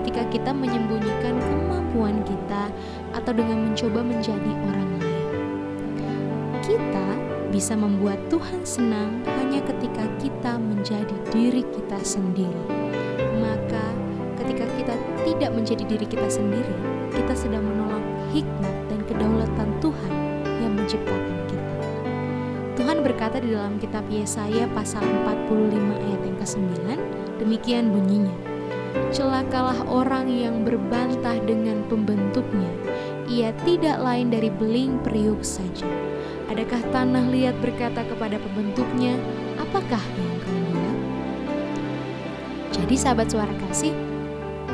ketika 0.00 0.22
kita 0.30 0.50
menyembunyikan 0.54 1.34
kemampuan 1.36 2.22
kita 2.24 2.70
atau 3.12 3.32
dengan 3.34 3.68
mencoba 3.68 4.00
menjadi 4.06 4.50
orang 4.70 4.90
lain. 5.02 5.26
Kita 6.62 7.06
bisa 7.50 7.74
membuat 7.74 8.20
Tuhan 8.28 8.62
senang 8.62 9.24
hanya 9.40 9.64
ketika 9.64 10.04
kita 10.20 10.60
menjadi 10.60 11.16
diri 11.32 11.64
kita 11.74 11.98
sendiri. 12.04 12.64
Maka, 13.40 13.84
ketika 14.44 14.64
kita 14.76 14.94
tidak 15.24 15.50
menjadi 15.56 15.84
diri 15.84 16.06
kita 16.06 16.28
sendiri, 16.28 16.76
kita 17.16 17.32
sedang 17.32 17.64
menolak 17.64 18.04
hikmat 18.30 18.75
berkata 23.06 23.38
di 23.38 23.54
dalam 23.54 23.78
kitab 23.78 24.02
Yesaya 24.10 24.66
pasal 24.74 25.06
45 25.06 25.78
ayat 25.78 26.20
yang 26.26 26.38
ke-9, 26.42 26.74
demikian 27.38 27.94
bunyinya. 27.94 28.34
Celakalah 29.14 29.86
orang 29.86 30.26
yang 30.26 30.66
berbantah 30.66 31.38
dengan 31.46 31.86
pembentuknya, 31.86 32.72
ia 33.30 33.54
tidak 33.62 34.02
lain 34.02 34.34
dari 34.34 34.50
beling 34.50 34.98
periuk 35.06 35.46
saja 35.46 35.86
Adakah 36.46 36.78
tanah 36.94 37.26
liat 37.34 37.58
berkata 37.58 38.06
kepada 38.06 38.38
pembentuknya, 38.38 39.18
apakah 39.58 39.98
yang 39.98 40.36
kamu 40.46 40.62
buat? 40.70 40.98
Jadi 42.70 42.94
sahabat 42.94 43.34
suara 43.34 43.50
kasih, 43.66 43.90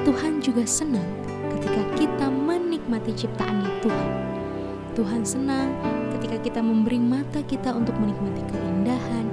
Tuhan 0.05 0.45
juga 0.45 0.69
senang 0.69 1.09
ketika 1.57 1.83
kita 1.97 2.27
menikmati 2.29 3.17
ciptaannya 3.17 3.73
Tuhan. 3.81 4.32
Tuhan 4.93 5.25
senang 5.25 5.73
ketika 6.13 6.37
kita 6.45 6.61
memberi 6.61 7.01
mata 7.01 7.41
kita 7.41 7.73
untuk 7.73 7.97
menikmati 7.97 8.45
keindahan, 8.45 9.25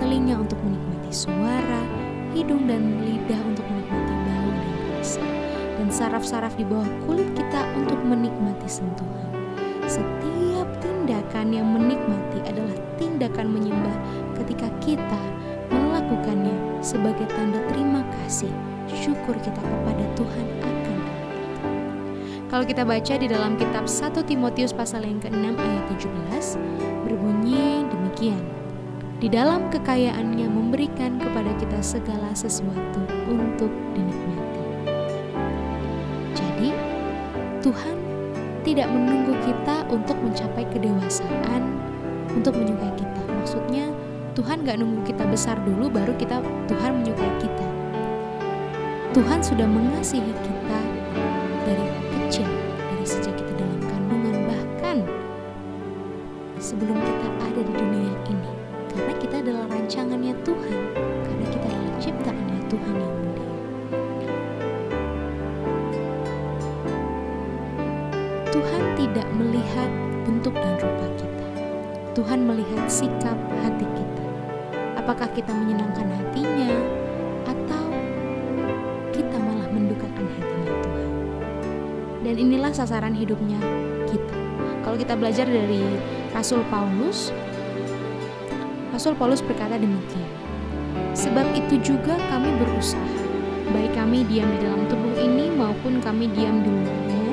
telinga 0.00 0.40
untuk 0.40 0.56
menikmati 0.64 1.12
suara, 1.12 1.84
hidung 2.32 2.64
dan 2.64 3.04
lidah 3.04 3.36
untuk 3.44 3.60
menikmati 3.68 4.14
bau 4.24 4.48
dan 4.56 4.72
rasa, 4.96 5.24
dan 5.76 5.88
saraf-saraf 5.92 6.56
di 6.56 6.64
bawah 6.64 6.88
kulit 7.04 7.28
kita 7.36 7.60
untuk 7.76 8.00
menikmati 8.00 8.64
sentuhan. 8.64 9.28
Setiap 9.84 10.80
tindakan 10.80 11.52
yang 11.52 11.68
menikmati 11.68 12.40
adalah 12.48 12.76
tindakan 12.96 13.52
menyembah 13.52 13.96
ketika 14.40 14.72
kita 14.80 15.20
melakukannya 15.68 16.80
sebagai 16.80 17.28
tanda 17.36 17.60
terima 17.68 18.00
kasih 18.16 18.48
syukur 18.88 19.36
kita 19.44 19.60
kepada 19.60 20.08
Tuhan 20.16 20.46
itu. 20.56 20.81
Kalau 22.52 22.68
kita 22.68 22.84
baca 22.84 23.16
di 23.16 23.32
dalam 23.32 23.56
kitab 23.56 23.88
1 23.88 24.28
Timotius 24.28 24.76
pasal 24.76 25.08
yang 25.08 25.16
ke-6 25.24 25.56
ayat 25.56 25.84
17 25.88 26.60
berbunyi 27.08 27.80
demikian. 27.88 28.44
Di 29.24 29.32
dalam 29.32 29.72
kekayaannya 29.72 30.52
memberikan 30.52 31.16
kepada 31.16 31.48
kita 31.56 31.80
segala 31.80 32.28
sesuatu 32.36 33.08
untuk 33.32 33.72
dinikmati. 33.96 34.60
Jadi, 36.36 36.76
Tuhan 37.64 37.96
tidak 38.68 38.88
menunggu 38.92 39.32
kita 39.48 39.88
untuk 39.88 40.20
mencapai 40.20 40.68
kedewasaan 40.76 41.72
untuk 42.36 42.52
menyukai 42.52 42.92
kita. 43.00 43.22
Maksudnya 43.32 43.88
Tuhan 44.36 44.68
gak 44.68 44.76
nunggu 44.76 45.00
kita 45.08 45.24
besar 45.24 45.56
dulu 45.64 45.88
baru 45.88 46.12
kita 46.20 46.44
Tuhan 46.68 47.00
menyukai 47.00 47.32
kita. 47.40 47.66
Tuhan 49.16 49.40
sudah 49.40 49.64
mengasihi 49.64 50.36
kita 50.44 50.51
Tuhan 72.12 72.44
melihat 72.44 72.92
sikap 72.92 73.40
hati 73.64 73.88
kita. 73.88 74.24
Apakah 75.00 75.32
kita 75.32 75.48
menyenangkan 75.48 76.04
hatinya 76.12 76.68
atau 77.48 77.88
kita 79.16 79.36
malah 79.40 79.68
mendukakan 79.72 80.28
hatinya 80.36 80.76
Tuhan. 80.84 81.10
Dan 82.20 82.34
inilah 82.36 82.68
sasaran 82.68 83.16
hidupnya 83.16 83.56
kita. 84.12 84.36
Kalau 84.84 85.00
kita 85.00 85.16
belajar 85.16 85.48
dari 85.48 85.80
Rasul 86.36 86.60
Paulus, 86.68 87.32
Rasul 88.92 89.16
Paulus 89.16 89.40
berkata 89.40 89.80
demikian. 89.80 90.28
Sebab 91.16 91.48
itu 91.56 91.80
juga 91.80 92.20
kami 92.28 92.52
berusaha, 92.60 93.16
baik 93.72 93.96
kami 93.96 94.28
diam 94.28 94.52
di 94.52 94.58
dalam 94.60 94.84
tubuh 94.84 95.16
ini 95.16 95.48
maupun 95.48 95.96
kami 96.04 96.28
diam 96.36 96.60
di 96.60 96.68
luarnya, 96.68 97.24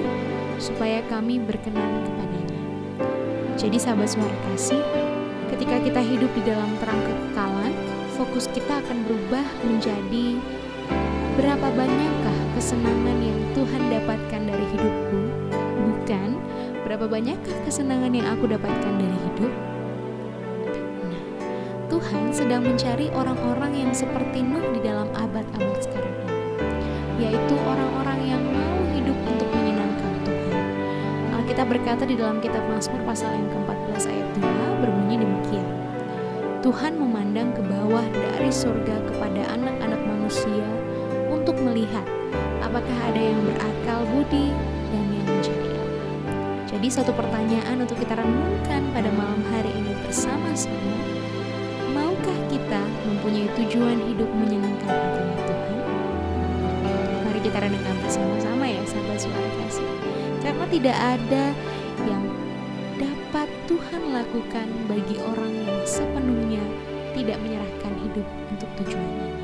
supaya 0.55 1.03
kami 1.11 1.35
berkenan 1.43 1.99
kepadanya. 2.07 2.28
Jadi 3.59 3.75
sahabat 3.75 4.07
suara 4.07 4.31
kasih, 4.47 4.79
ketika 5.51 5.83
kita 5.83 5.99
hidup 5.99 6.31
di 6.31 6.47
dalam 6.47 6.79
terang 6.79 6.95
kekekalan, 7.03 7.75
fokus 8.15 8.47
kita 8.55 8.79
akan 8.79 9.03
berubah 9.03 9.43
menjadi 9.67 10.39
berapa 11.35 11.67
banyakkah 11.75 12.39
kesenangan 12.55 13.19
yang 13.19 13.39
Tuhan 13.51 13.81
dapatkan 13.91 14.41
dari 14.47 14.63
hidupku, 14.63 15.19
bukan 15.75 16.39
berapa 16.87 17.03
banyakkah 17.11 17.57
kesenangan 17.67 18.15
yang 18.15 18.31
aku 18.31 18.47
dapatkan 18.47 18.93
dari 18.95 19.17
hidup. 19.27 19.51
Nah, 21.03 21.23
Tuhan 21.91 22.31
sedang 22.31 22.63
mencari 22.63 23.11
orang-orang 23.11 23.75
yang 23.75 23.91
seperti 23.91 24.39
Nuh 24.39 24.71
di 24.71 24.87
dalam 24.87 25.11
abad-abad 25.11 25.83
sekarang 25.83 26.15
ini, 26.15 26.39
yaitu 27.27 27.59
orang-orang 27.67 28.19
yang 28.23 28.43
kita 31.49 31.65
berkata 31.65 32.05
di 32.05 32.13
dalam 32.13 32.37
kitab 32.37 32.61
Mazmur 32.69 33.01
pasal 33.09 33.33
yang 33.33 33.49
ke-14 33.49 34.05
ayat 34.05 34.27
2 34.37 34.81
berbunyi 34.85 35.17
demikian. 35.17 35.65
Tuhan 36.61 36.93
memandang 37.01 37.49
ke 37.57 37.65
bawah 37.65 38.05
dari 38.13 38.53
surga 38.53 39.01
kepada 39.09 39.57
anak-anak 39.57 39.97
manusia 40.05 40.67
untuk 41.33 41.57
melihat 41.57 42.05
apakah 42.61 42.97
ada 43.09 43.17
yang 43.17 43.41
berakal 43.49 44.05
budi 44.13 44.53
dan 44.93 45.05
yang 45.09 45.25
mencari 45.25 45.73
Jadi 46.69 46.87
satu 46.93 47.17
pertanyaan 47.17 47.81
untuk 47.81 47.97
kita 47.97 48.13
renungkan 48.13 48.85
pada 48.93 49.09
malam 49.17 49.41
hari 49.49 49.73
ini 49.73 49.97
bersama-sama. 50.05 51.01
Maukah 51.97 52.39
kita 52.53 52.81
mempunyai 53.09 53.49
tujuan 53.57 53.97
hidup 54.05 54.29
menyenangkan 54.37 54.85
hatinya 54.85 55.37
Tuhan? 55.49 55.77
Mari 57.25 57.39
kita 57.41 57.57
renungkan 57.57 57.95
bersama-sama 58.05 58.69
ya 58.69 58.85
sahabat 58.85 59.17
suara 59.17 59.49
kasih 59.65 60.18
karena 60.43 60.65
tidak 60.71 60.97
ada 60.97 61.45
yang 62.07 62.23
dapat 62.99 63.47
Tuhan 63.67 64.01
lakukan 64.11 64.67
bagi 64.87 65.15
orang 65.19 65.53
yang 65.67 65.79
sepenuhnya 65.87 66.63
tidak 67.15 67.37
menyerahkan 67.43 67.93
hidup 68.03 68.27
untuk 68.51 68.69
tujuan 68.83 69.38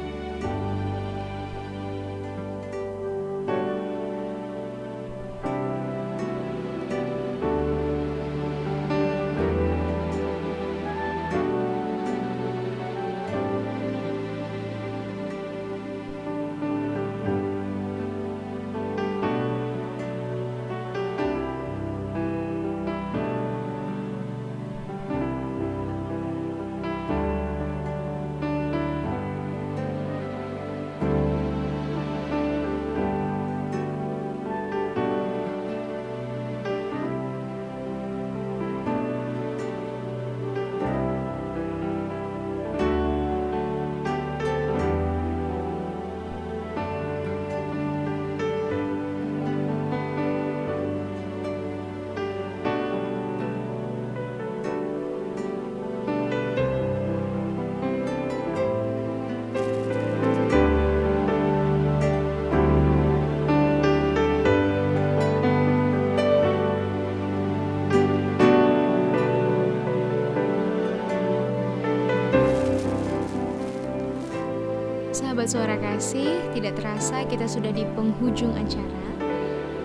Sahabat 75.45 75.61
suara 75.61 75.77
kasih, 75.77 76.41
tidak 76.57 76.73
terasa 76.81 77.21
kita 77.29 77.45
sudah 77.45 77.69
di 77.69 77.85
penghujung 77.93 78.49
acara. 78.57 79.05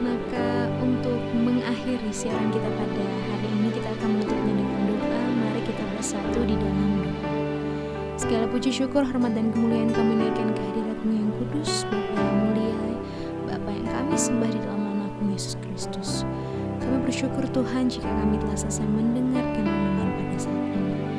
Maka 0.01 0.73
untuk 0.81 1.21
mengakhiri 1.37 2.09
siaran 2.09 2.49
kita 2.49 2.65
pada 2.65 3.05
hari 3.29 3.49
ini 3.61 3.69
kita 3.69 3.93
akan 3.93 4.09
menutupnya 4.09 4.57
dengan 4.57 4.81
doa. 4.89 5.21
Mari 5.37 5.61
kita 5.69 5.85
bersatu 5.93 6.41
di 6.49 6.57
dalam 6.57 7.05
doa. 7.05 7.13
Segala 8.17 8.49
puji 8.49 8.73
syukur, 8.73 9.05
hormat 9.05 9.37
dan 9.37 9.53
kemuliaan 9.53 9.93
kami 9.93 10.25
naikkan 10.25 10.49
ke 10.57 10.61
hadiratmu 10.65 11.13
yang 11.13 11.31
kudus, 11.37 11.85
Bapa 11.93 12.09
yang 12.17 12.37
mulia, 12.41 12.81
Bapa 13.45 13.69
yang 13.69 13.89
kami 13.93 14.17
sembah 14.17 14.49
di 14.49 14.61
dalam 14.65 14.81
anakmu 14.97 15.37
Yesus 15.37 15.61
Kristus. 15.61 16.25
Kami 16.81 17.05
bersyukur 17.05 17.45
Tuhan 17.53 17.93
jika 17.93 18.09
kami 18.09 18.41
telah 18.41 18.57
selesai 18.57 18.89
mendengarkan 18.89 19.69
renungan 19.69 20.09
pada 20.09 20.37
saat 20.41 20.57
ini. 20.73 21.10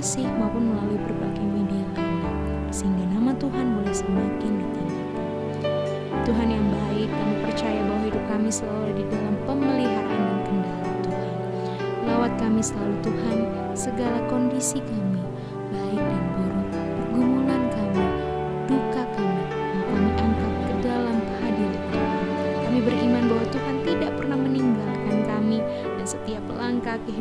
Kasih 0.00 0.24
maupun 0.40 0.72
melalui 0.72 0.96
berbagai 0.96 1.44
media 1.44 1.84
lainnya, 1.92 2.32
sehingga 2.72 3.04
nama 3.12 3.36
Tuhan 3.36 3.76
boleh 3.76 3.92
semakin 3.92 4.52
ditinggikan. 4.56 5.12
Tuhan 6.24 6.48
yang 6.48 6.66
baik, 6.72 7.12
kami 7.12 7.34
percaya 7.44 7.84
bahwa 7.84 8.08
hidup 8.08 8.24
kami 8.32 8.48
selalu 8.48 8.96
di 8.96 9.04
dalam 9.12 9.36
pemeliharaan 9.44 10.22
dan 10.24 10.40
kendali 10.48 10.92
Tuhan. 11.04 11.36
Lawat 12.08 12.32
kami 12.40 12.64
selalu 12.64 12.96
Tuhan, 13.04 13.38
segala 13.76 14.24
kondisi 14.32 14.80
kami, 14.80 15.09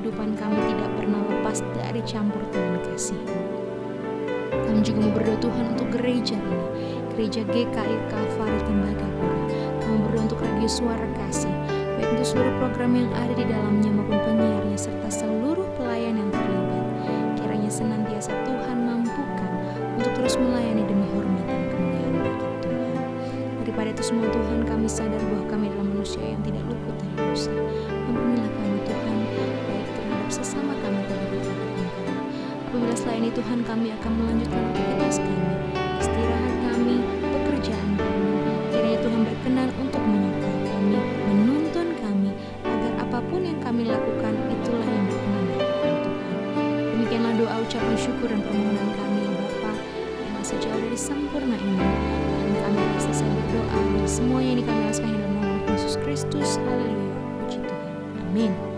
kehidupan 0.10 0.41
kami 0.41 0.57
tidak 0.74 0.89
pernah 0.97 1.22
lepas 1.22 1.62
dari 1.78 2.01
campur 2.01 2.41
tangan 2.49 2.82
kasih. 2.82 3.22
Kami 4.49 4.82
juga 4.82 5.05
mau 5.05 5.14
berdoa 5.14 5.38
Tuhan 5.38 5.66
untuk 5.78 5.88
gereja 5.93 6.34
ini, 6.34 6.66
gereja 7.14 7.45
GKI 7.45 7.97
Kalvari 8.10 8.57
Tembagapura. 8.66 9.38
Kami 9.86 9.97
berdoa 10.10 10.26
untuk 10.26 10.41
radio 10.41 10.66
suara 10.66 11.05
kasih, 11.14 11.53
baik 11.93 12.10
untuk 12.10 12.26
seluruh 12.26 12.57
program 12.57 12.97
yang 12.97 13.05
ada 13.22 13.38
di 13.38 13.45
dalamnya 13.45 13.91
maupun 13.93 14.18
penyiarnya 14.18 14.78
serta 14.82 15.10
seluruh 15.14 15.70
pelayan 15.78 16.18
yang 16.18 16.30
terlibat. 16.34 16.86
Kiranya 17.38 17.70
senantiasa 17.70 18.34
Tuhan 18.49 18.78
mampukan 18.89 19.51
untuk 19.93 20.10
terus 20.18 20.41
melayani 20.41 20.89
demi 20.89 21.05
hormat 21.14 21.45
dan 21.45 21.70
kemuliaan 21.70 22.14
bagi 22.18 22.49
Tuhan. 22.66 22.97
Daripada 23.62 23.89
itu 23.93 24.01
semua 24.01 24.26
Tuhan 24.34 24.66
kami 24.66 24.89
sadar 24.89 25.22
bahwa 25.22 25.45
kami 25.53 25.70
adalah 25.70 25.86
manusia 25.86 26.26
yang 26.26 26.41
tidak 26.41 26.66
luput 26.66 26.97
dari 26.97 27.14
dosa. 27.30 27.53
Sesama 30.39 30.71
kami 30.79 31.03
kami. 31.03 31.39
Apabila 32.69 32.95
selain 32.95 33.27
itu 33.27 33.43
Tuhan 33.43 33.59
kami 33.67 33.91
akan 33.91 34.11
melanjutkan 34.15 34.61
aktivitas 34.71 35.19
kami, 35.19 35.51
istirahat 35.99 36.55
kami, 36.63 36.95
pekerjaan 37.19 37.89
kami. 37.99 38.31
Kiranya 38.71 38.99
Tuhan 39.03 39.21
berkenan 39.27 39.69
untuk 39.75 40.01
menyertai 40.05 40.59
kami, 40.63 40.97
menuntun 41.27 41.87
kami, 41.99 42.31
agar 42.63 42.91
apa 43.03 43.19
pun 43.27 43.41
yang 43.43 43.59
kami 43.59 43.83
lakukan 43.83 44.33
itulah 44.47 44.87
yang 44.87 45.05
berkenan 45.11 45.45
Tuhan. 45.51 45.75
Demikianlah 46.95 47.33
doa 47.35 47.55
ucapan 47.59 47.95
syukur 47.99 48.27
dan 48.31 48.39
permohonan 48.39 48.89
kami 48.95 49.21
Bapa 49.35 49.71
yang 50.23 50.33
masih 50.39 50.57
jauh 50.63 50.79
dari 50.79 50.99
sempurna 50.99 51.57
ini. 51.59 51.83
Dan 52.47 52.53
kami 52.63 52.79
telah 52.79 53.01
selesai 53.03 53.27
berdoa 53.27 53.79
semuanya 54.07 54.51
ini 54.55 54.63
kami 54.63 54.81
rasakan 54.87 55.11
dalam 55.19 55.31
nama 55.35 55.73
Yesus 55.73 55.95
Kristus. 55.99 56.55
Haleluya. 56.63 57.11
Puji 57.43 57.59
Tuhan. 57.65 57.91
Amin. 58.29 58.68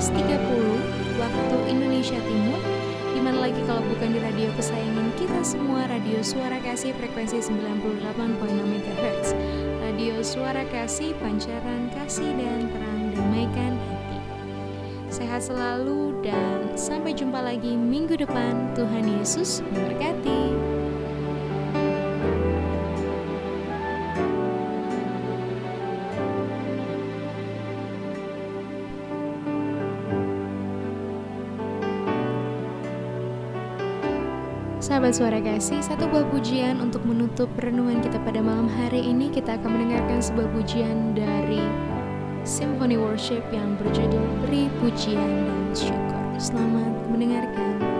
18.30 0.00 1.20
waktu 1.20 1.56
Indonesia 1.68 2.16
Timur. 2.24 2.56
Di 3.12 3.20
mana 3.20 3.44
lagi 3.44 3.60
kalau 3.68 3.84
bukan 3.84 4.16
di 4.16 4.20
radio 4.24 4.48
kesayangan 4.56 5.12
kita 5.20 5.44
semua 5.44 5.84
radio 5.92 6.24
suara 6.24 6.56
kasih 6.64 6.96
frekuensi 6.96 7.36
98.6 7.44 8.32
MHz 8.64 9.36
radio 9.84 10.24
suara 10.24 10.64
kasih 10.72 11.12
pancaran 11.20 11.92
kasih 11.92 12.32
dan 12.32 12.72
terang 12.72 13.12
damaikan 13.12 13.76
hati. 13.76 14.18
Sehat 15.12 15.44
selalu 15.44 16.16
dan 16.24 16.72
sampai 16.80 17.12
jumpa 17.12 17.36
lagi 17.36 17.76
minggu 17.76 18.16
depan. 18.16 18.72
Tuhan 18.72 19.04
Yesus 19.04 19.60
memberkati 19.68 20.69
Sahabat 35.00 35.16
suara 35.16 35.40
kasih, 35.40 35.80
satu 35.80 36.12
buah 36.12 36.28
pujian 36.28 36.76
untuk 36.76 37.00
menutup 37.08 37.48
renungan 37.56 38.04
kita 38.04 38.20
pada 38.20 38.44
malam 38.44 38.68
hari 38.68 39.00
ini. 39.00 39.32
Kita 39.32 39.56
akan 39.56 39.80
mendengarkan 39.80 40.20
sebuah 40.20 40.52
pujian 40.52 41.16
dari 41.16 41.64
Symphony 42.44 43.00
Worship 43.00 43.40
yang 43.48 43.80
berjudul 43.80 44.44
Beri 44.44 44.68
Pujian 44.76 45.48
dan 45.48 45.72
Syukur. 45.72 46.24
Selamat 46.36 46.92
mendengarkan 47.08 47.99